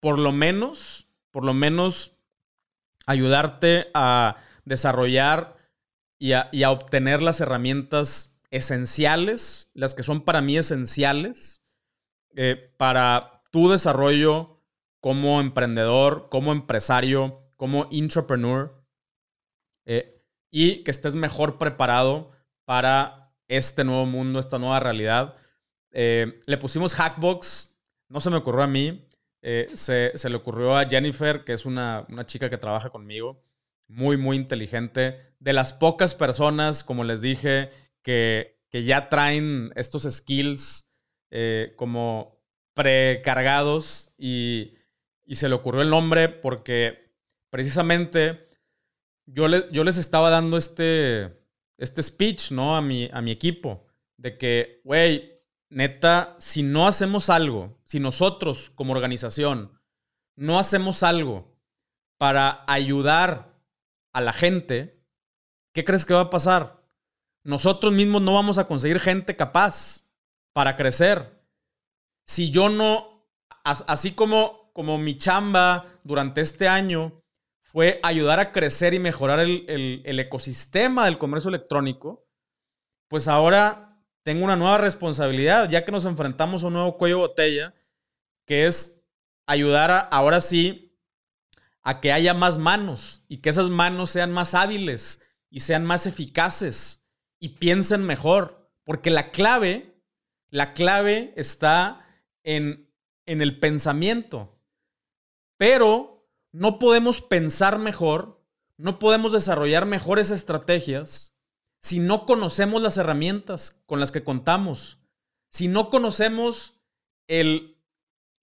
[0.00, 2.12] por lo menos, por lo menos,
[3.08, 4.36] ayudarte a
[4.66, 5.56] desarrollar
[6.20, 11.64] y a, obtener las herramientas esenciales, las que son para mí esenciales,
[12.36, 14.60] eh, para tu desarrollo
[15.00, 18.84] como emprendedor, como empresario, como entrepreneur.
[19.86, 22.32] Eh, y que estés mejor preparado
[22.66, 25.36] para este nuevo mundo, esta nueva realidad.
[25.92, 29.07] Eh, le pusimos Hackbox, no se me ocurrió a mí,
[29.42, 33.44] eh, se, le ocurrió a Jennifer, que es una, chica que trabaja conmigo,
[33.86, 37.70] muy, muy inteligente, de las pocas personas, como les dije,
[38.02, 40.92] que, que ya traen estos skills
[41.30, 42.38] eh, como
[42.74, 44.74] precargados y,
[45.24, 47.12] y se le ocurrió el nombre porque
[47.50, 48.48] precisamente
[49.26, 51.36] yo, yo les estaba dando este,
[51.76, 52.76] este speech, ¿no?
[52.76, 53.86] A mi, a mi equipo,
[54.16, 55.37] de que, güey,
[55.70, 59.78] neta, si no hacemos algo, si nosotros como organización
[60.36, 61.58] no hacemos algo
[62.18, 63.54] para ayudar
[64.12, 65.04] a la gente,
[65.72, 66.82] ¿qué crees que va a pasar?
[67.44, 70.08] Nosotros mismos no vamos a conseguir gente capaz
[70.52, 71.42] para crecer.
[72.24, 73.26] Si yo no,
[73.64, 77.22] así como, como mi chamba durante este año
[77.62, 82.26] fue ayudar a crecer y mejorar el, ecosistema del comercio electrónico,
[83.08, 83.87] pues ahora
[84.28, 87.72] tengo una nueva responsabilidad, ya que nos enfrentamos a un nuevo cuello botella,
[88.44, 89.00] que es
[89.46, 91.00] ayudar ahora sí
[91.82, 96.06] a que haya más manos y que esas manos sean más hábiles y sean más
[96.06, 97.08] eficaces
[97.40, 98.70] y piensen mejor.
[98.84, 99.98] Porque la clave,
[100.50, 102.06] la clave está
[102.42, 102.92] en,
[103.24, 104.60] en el pensamiento.
[105.56, 108.44] Pero no podemos pensar mejor,
[108.76, 111.37] no podemos desarrollar mejores estrategias
[111.80, 114.98] si no conocemos las herramientas con las que contamos,
[115.48, 116.80] si no conocemos
[117.26, 117.78] el,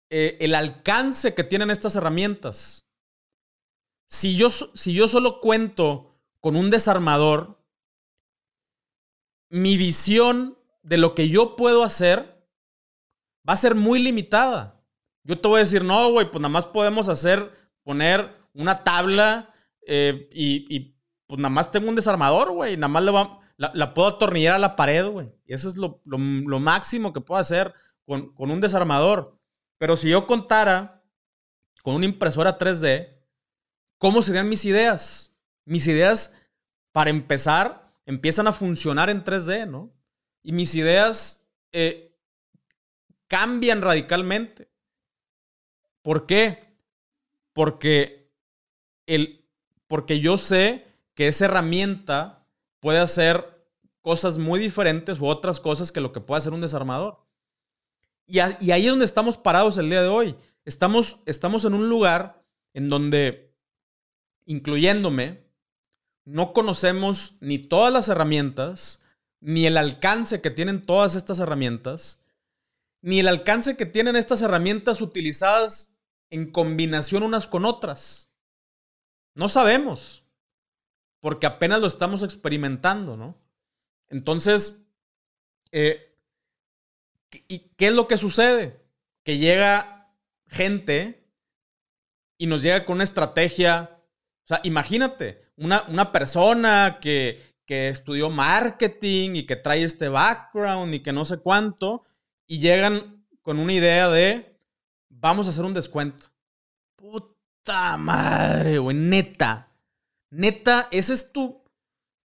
[0.10, 2.90] eh, el alcance que tienen estas herramientas.
[4.08, 7.60] Si yo, si yo solo cuento con un desarmador,
[9.50, 12.48] mi visión de lo que yo puedo hacer
[13.48, 14.84] va a ser muy limitada.
[15.24, 17.52] Yo te voy a decir, no, güey, pues nada más podemos hacer
[17.84, 19.54] poner una tabla
[19.88, 20.95] eh, y,
[21.28, 22.78] pues nada más tengo un desarmador, güey.
[22.78, 23.12] Nada más le
[23.58, 25.32] la, puedo atornillar a la pared, güey.
[25.46, 26.00] Y eso es lo,
[26.60, 27.74] máximo que puedo hacer
[28.06, 29.40] con, con, un desarmador.
[29.78, 31.04] Pero si yo contara
[31.84, 33.18] con una impresora 3D,
[33.98, 35.36] ¿cómo serían mis ideas?
[35.66, 36.36] Mis ideas,
[36.92, 39.92] para empezar, empiezan a funcionar en 3D, ¿no?
[40.44, 42.16] Y mis ideas eh,
[43.28, 44.70] cambian radicalmente.
[46.02, 46.78] ¿Por qué?
[47.54, 48.32] Porque,
[49.08, 49.50] el,
[49.88, 52.46] porque yo sé que esa herramienta
[52.80, 53.68] puede hacer
[54.02, 57.26] cosas muy diferentes u otras cosas que lo que puede hacer un desarmador.
[58.28, 60.36] Y, ahí es donde estamos parados el día de hoy.
[60.66, 62.44] Estamos, estamos en un lugar
[62.74, 63.56] en donde,
[64.46, 65.44] incluyéndome,
[66.26, 69.02] no conocemos ni todas las herramientas,
[69.40, 72.24] ni el alcance que tienen todas estas herramientas,
[73.02, 75.96] ni el alcance que tienen estas herramientas utilizadas
[76.32, 78.32] en combinación unas con otras.
[79.36, 80.25] No sabemos
[81.26, 83.36] porque apenas lo estamos experimentando, ¿no?
[84.10, 84.86] Entonces,
[85.72, 86.16] eh,
[87.48, 88.86] ¿y qué es lo que sucede?
[89.24, 90.14] Que llega
[90.46, 91.28] gente
[92.38, 94.04] y nos llega con una estrategia,
[94.44, 100.94] o sea, imagínate, una, una persona que, que estudió marketing y que trae este background
[100.94, 102.04] y que no sé cuánto,
[102.46, 104.60] y llegan con una idea de,
[105.10, 106.26] vamos a hacer un descuento.
[106.96, 109.72] Puta madre, güey, neta.
[110.36, 111.64] Neta, esa es tu,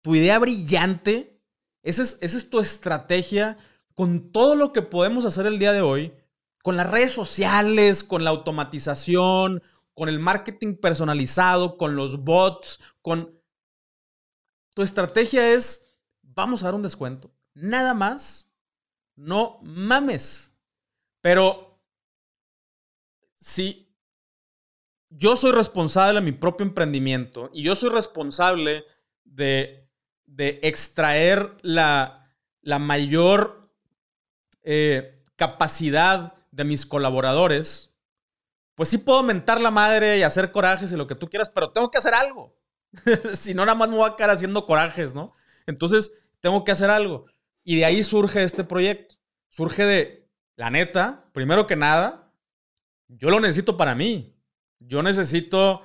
[0.03, 1.43] tu idea brillante.
[1.83, 3.59] Esa es, esa es tu estrategia
[3.95, 6.15] con todo lo que podemos hacer el día de hoy,
[6.63, 13.39] con las redes sociales, con la automatización, con el marketing personalizado, con los bots, con...
[14.75, 17.31] Tu estrategia es, vamos a dar un descuento.
[17.53, 18.51] Nada más,
[19.17, 20.57] no mames.
[21.21, 21.83] Pero
[23.37, 23.88] si
[25.11, 28.85] yo soy responsable de mi propio emprendimiento y yo soy responsable
[29.25, 29.89] de,
[30.37, 32.31] extraer la,
[32.63, 33.71] mayor
[34.63, 37.95] eh, capacidad de mis colaboradores,
[38.75, 41.69] pues sí puedo mentar la madre y hacer corajes y lo que tú quieras, pero
[41.69, 42.57] tengo que hacer algo.
[43.35, 45.35] si no, nada más me voy a quedar haciendo corajes, ¿no?
[45.67, 47.27] Entonces, tengo que hacer algo.
[47.65, 49.17] Y de ahí surge este proyecto.
[49.49, 50.29] Surge de,
[50.59, 52.33] la neta, primero que nada,
[53.07, 54.37] yo lo necesito para mí.
[54.81, 55.83] Yo necesito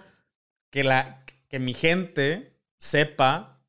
[0.69, 3.61] que, la, que mi gente sepa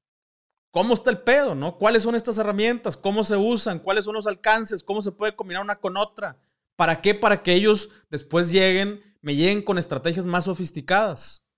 [0.71, 1.79] cómo está el pedo, ¿no?
[1.79, 2.97] ¿Cuáles son estas herramientas?
[2.97, 3.79] ¿Cómo se usan?
[3.79, 4.83] ¿Cuáles son los alcances?
[4.83, 6.37] ¿Cómo se puede combinar una con otra?
[6.77, 7.15] ¿Para qué?
[7.15, 11.49] Para que ellos después lleguen, me lleguen con estrategias más sofisticadas.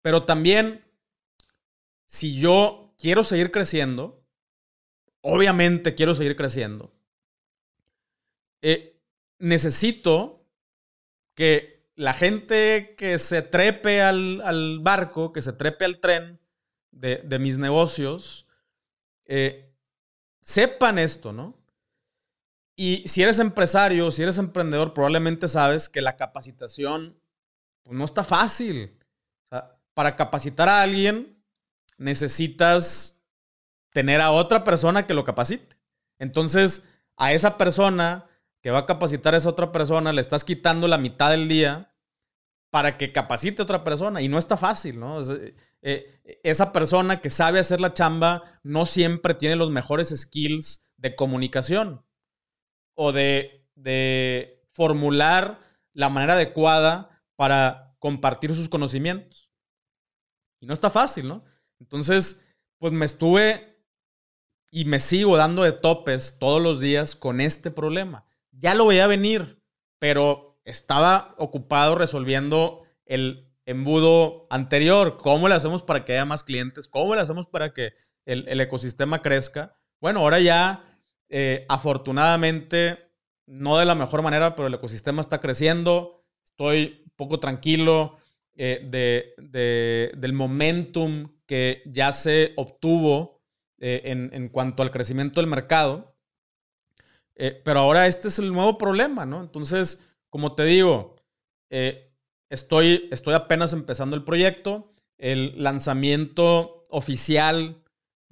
[0.00, 0.84] Pero también,
[2.06, 4.24] si yo quiero seguir creciendo,
[5.20, 6.94] obviamente quiero seguir creciendo,
[8.62, 8.98] eh,
[9.38, 10.46] necesito
[11.34, 16.38] que la gente que se trepe al, barco, que se trepe al tren
[16.92, 18.46] de, mis negocios,
[19.24, 19.74] eh,
[20.40, 21.56] sepan esto, ¿no?
[22.76, 27.20] Y si eres empresario, si eres emprendedor, probablemente sabes que la capacitación
[27.82, 28.96] pues, no está fácil.
[29.92, 31.36] para capacitar a alguien
[31.96, 33.24] necesitas
[33.92, 35.76] tener a otra persona que lo capacite.
[36.20, 38.27] Entonces, a esa persona
[38.62, 41.94] que va a capacitar a esa otra persona, le estás quitando la mitad del día
[42.70, 44.20] para que capacite a otra persona.
[44.20, 45.20] Y no está fácil, ¿no?
[45.22, 50.90] Eh, eh, esa persona que sabe hacer la chamba no siempre tiene los mejores skills
[50.96, 52.04] de comunicación
[52.94, 55.60] o de, de formular
[55.92, 59.50] la manera adecuada para compartir sus conocimientos.
[60.60, 61.44] Y no está fácil, ¿no?
[61.78, 62.44] Entonces,
[62.78, 63.84] pues me estuve
[64.70, 68.27] y me sigo dando de topes todos los días con este problema
[68.58, 69.62] ya lo veía venir,
[69.98, 75.16] pero estaba ocupado resolviendo el embudo anterior.
[75.16, 76.88] ¿Cómo le hacemos para que haya más clientes?
[76.88, 77.92] ¿Cómo le hacemos para que
[78.26, 79.76] el, ecosistema crezca?
[80.00, 82.98] Bueno, ahora ya, eh, afortunadamente,
[83.46, 86.24] no de la mejor manera, pero el ecosistema está creciendo.
[86.44, 88.18] Estoy un poco tranquilo
[88.54, 93.42] eh, de, del momentum que ya se obtuvo
[93.78, 96.17] eh, en, en cuanto al crecimiento del mercado.
[97.40, 99.40] Eh, pero ahora este es el nuevo problema, ¿no?
[99.40, 101.16] Entonces, como te digo,
[101.70, 102.12] eh,
[102.50, 104.92] estoy, estoy apenas empezando el proyecto.
[105.16, 107.80] El lanzamiento oficial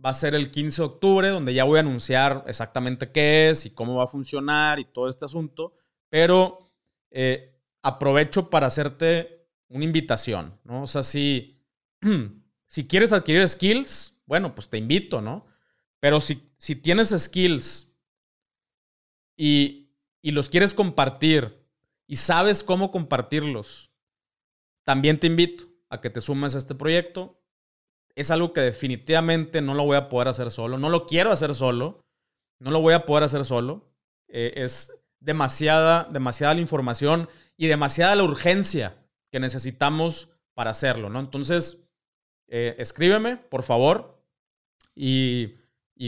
[0.04, 3.64] va a ser el 15 de octubre, donde ya voy a anunciar exactamente qué es
[3.64, 5.74] y cómo va a funcionar y todo este asunto.
[6.10, 6.72] Pero
[7.12, 10.82] eh, aprovecho para hacerte una invitación, ¿no?
[10.82, 11.62] O sea, si,
[12.66, 15.46] si quieres adquirir skills, bueno, pues te invito, ¿no?
[16.00, 17.85] Pero si, si tienes skills
[19.36, 19.82] y,
[20.22, 21.64] los quieres compartir
[22.06, 23.90] y sabes cómo compartirlos,
[24.84, 27.40] también te invito a que te sumes a este proyecto.
[28.14, 31.54] es algo que definitivamente no lo voy a poder hacer solo, no lo quiero hacer
[31.54, 32.00] solo,
[32.58, 33.92] no lo voy a poder hacer solo.
[34.28, 38.96] Eh, es demasiada, demasiada la información y demasiada la urgencia
[39.30, 41.20] que necesitamos para hacerlo, ¿no?
[41.20, 41.86] Entonces,
[42.48, 44.22] eh, escríbeme, por favor,
[44.94, 45.56] y,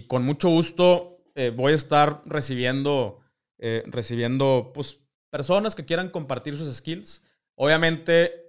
[0.06, 3.20] con mucho gusto eh, voy a estar recibiendo,
[3.58, 7.24] recibiendo, pues, personas que quieran compartir sus skills,
[7.56, 8.48] obviamente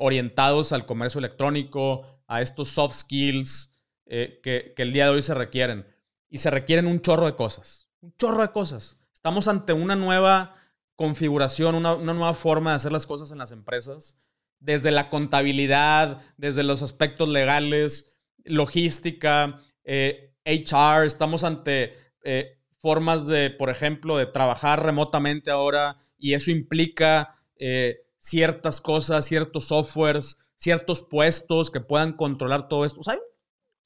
[0.00, 5.34] orientados al comercio electrónico, a estos soft skills que, que el día de hoy se
[5.34, 5.86] requieren.
[6.28, 8.98] Y se requieren un chorro de cosas, un chorro de cosas.
[9.14, 10.58] Estamos ante una nueva
[10.98, 14.20] configuración, una, nueva forma de hacer las cosas en las empresas,
[14.58, 23.50] desde la contabilidad, desde los aspectos legales, logística, HR, eh, estamos ante eh, formas de,
[23.50, 31.02] por ejemplo, de trabajar remotamente ahora y eso implica eh, ciertas cosas, ciertos softwares, ciertos
[31.02, 33.00] puestos que puedan controlar todo esto.
[33.00, 33.16] O sea,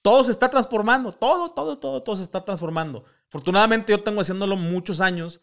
[0.03, 3.05] todo se está transformando, todo, todo, todo, todo se está transformando.
[3.29, 5.41] Afortunadamente yo tengo haciéndolo muchos años,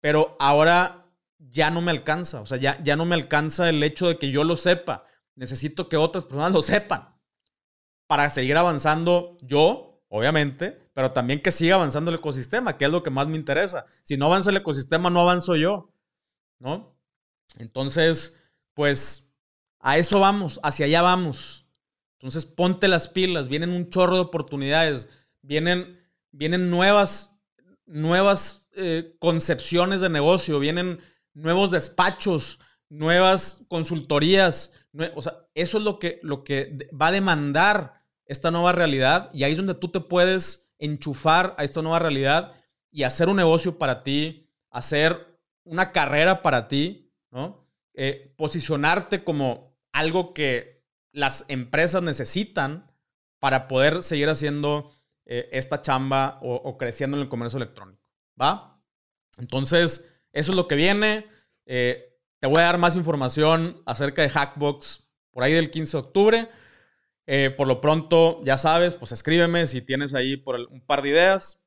[0.00, 1.06] pero ahora
[1.38, 2.40] ya no me alcanza.
[2.40, 5.06] O sea, ya, ya no me alcanza el hecho de que yo lo sepa.
[5.34, 7.16] Necesito que otras personas lo sepan
[8.06, 13.02] para seguir avanzando yo, obviamente, pero también que siga avanzando el ecosistema, que es lo
[13.02, 13.86] que más me interesa.
[14.02, 15.90] Si no avanza el ecosistema, no avanzo yo,
[16.58, 16.96] ¿no?
[17.58, 18.40] Entonces,
[18.74, 19.32] pues
[19.80, 21.66] a eso vamos, hacia allá vamos.
[22.18, 25.08] Entonces, ponte las pilas, vienen un chorro de oportunidades,
[25.42, 27.32] vienen, vienen nuevas
[27.86, 31.00] nuevas eh, concepciones de negocio, vienen
[31.34, 34.72] nuevos despachos, nuevas consultorías.
[35.14, 39.44] o sea, eso es lo que, lo que va a demandar esta nueva realidad y
[39.44, 42.54] ahí es donde tú te puedes enchufar a esta nueva realidad
[42.90, 47.64] y hacer un negocio para ti, hacer una carrera para ti, ¿no?
[47.94, 52.90] Eh, posicionarte como algo que las empresas necesitan
[53.38, 54.92] para poder seguir haciendo
[55.24, 58.02] eh, esta chamba o, creciendo en el comercio electrónico.
[58.40, 58.82] ¿Va?
[59.38, 61.26] Entonces, eso es lo que viene.
[61.66, 66.00] Eh, te voy a dar más información acerca de Hackbox por ahí del 15 de
[66.02, 66.50] octubre.
[67.26, 71.10] Eh, por lo pronto, ya sabes, pues escríbeme si tienes ahí por un par de
[71.10, 71.64] ideas.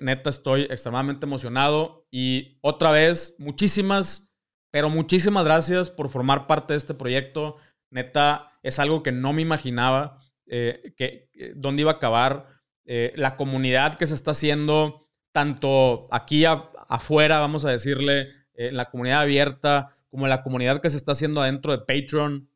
[0.00, 2.06] neta, estoy extremadamente emocionado.
[2.10, 4.34] Y otra vez, muchísimas,
[4.70, 7.56] pero muchísimas gracias por formar parte de este proyecto.
[7.90, 12.56] Neta, es algo que no me imaginaba que, dónde iba a acabar.
[12.86, 18.90] Eh, la comunidad que se está haciendo, tanto aquí afuera, vamos a decirle, eh, la
[18.90, 22.48] comunidad abierta, como la comunidad que se está haciendo adentro de Patreon,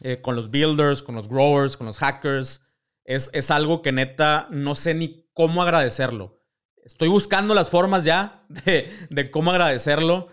[0.00, 2.66] eh, con los builders, con los growers, con los hackers.
[3.04, 6.40] Es, es algo que neta no sé ni cómo agradecerlo.
[6.84, 10.28] Estoy buscando las formas ya de, de cómo agradecerlo,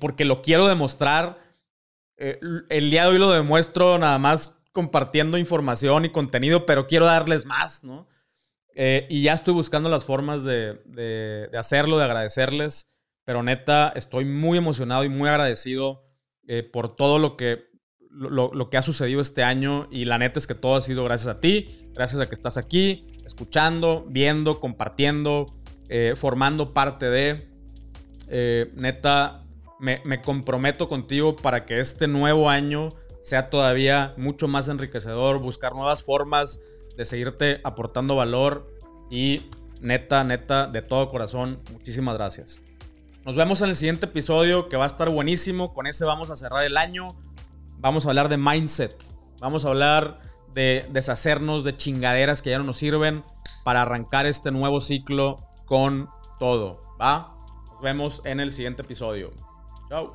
[0.00, 1.38] porque lo quiero demostrar.
[2.16, 7.44] el día de hoy lo demuestro nada más compartiendo información y contenido, pero quiero darles
[7.44, 8.06] más, ¿no?
[8.80, 12.96] Eh, y ya estoy buscando las formas de, hacerlo, de agradecerles.
[13.24, 16.06] Pero neta, estoy muy emocionado y muy agradecido
[16.46, 17.67] eh, por todo lo que,
[18.18, 19.88] lo, que ha sucedido este año.
[19.90, 22.56] Y la neta es que todo ha sido gracias a ti, gracias a que estás
[22.56, 25.46] aquí, escuchando, viendo, compartiendo,
[25.88, 27.48] eh, formando parte de.
[28.74, 29.44] neta,
[29.78, 32.90] me, me comprometo contigo para que este nuevo año
[33.22, 36.60] sea todavía mucho más enriquecedor, buscar nuevas formas
[36.96, 38.66] de seguirte aportando valor
[39.10, 39.42] y
[39.80, 42.60] neta, neta, de todo corazón, muchísimas gracias.
[43.24, 45.74] Nos vemos en el siguiente episodio que va a estar buenísimo.
[45.74, 47.08] Con ese vamos a cerrar el año.
[47.80, 49.02] Vamos a hablar de mindset.
[49.40, 50.20] Vamos a hablar
[50.52, 53.24] de deshacernos de chingaderas que ya no nos sirven
[53.64, 56.08] para arrancar este nuevo ciclo con
[56.40, 56.82] todo.
[57.00, 57.36] ¿Va?
[57.72, 59.30] Nos vemos en el siguiente episodio.
[59.88, 60.12] Chao.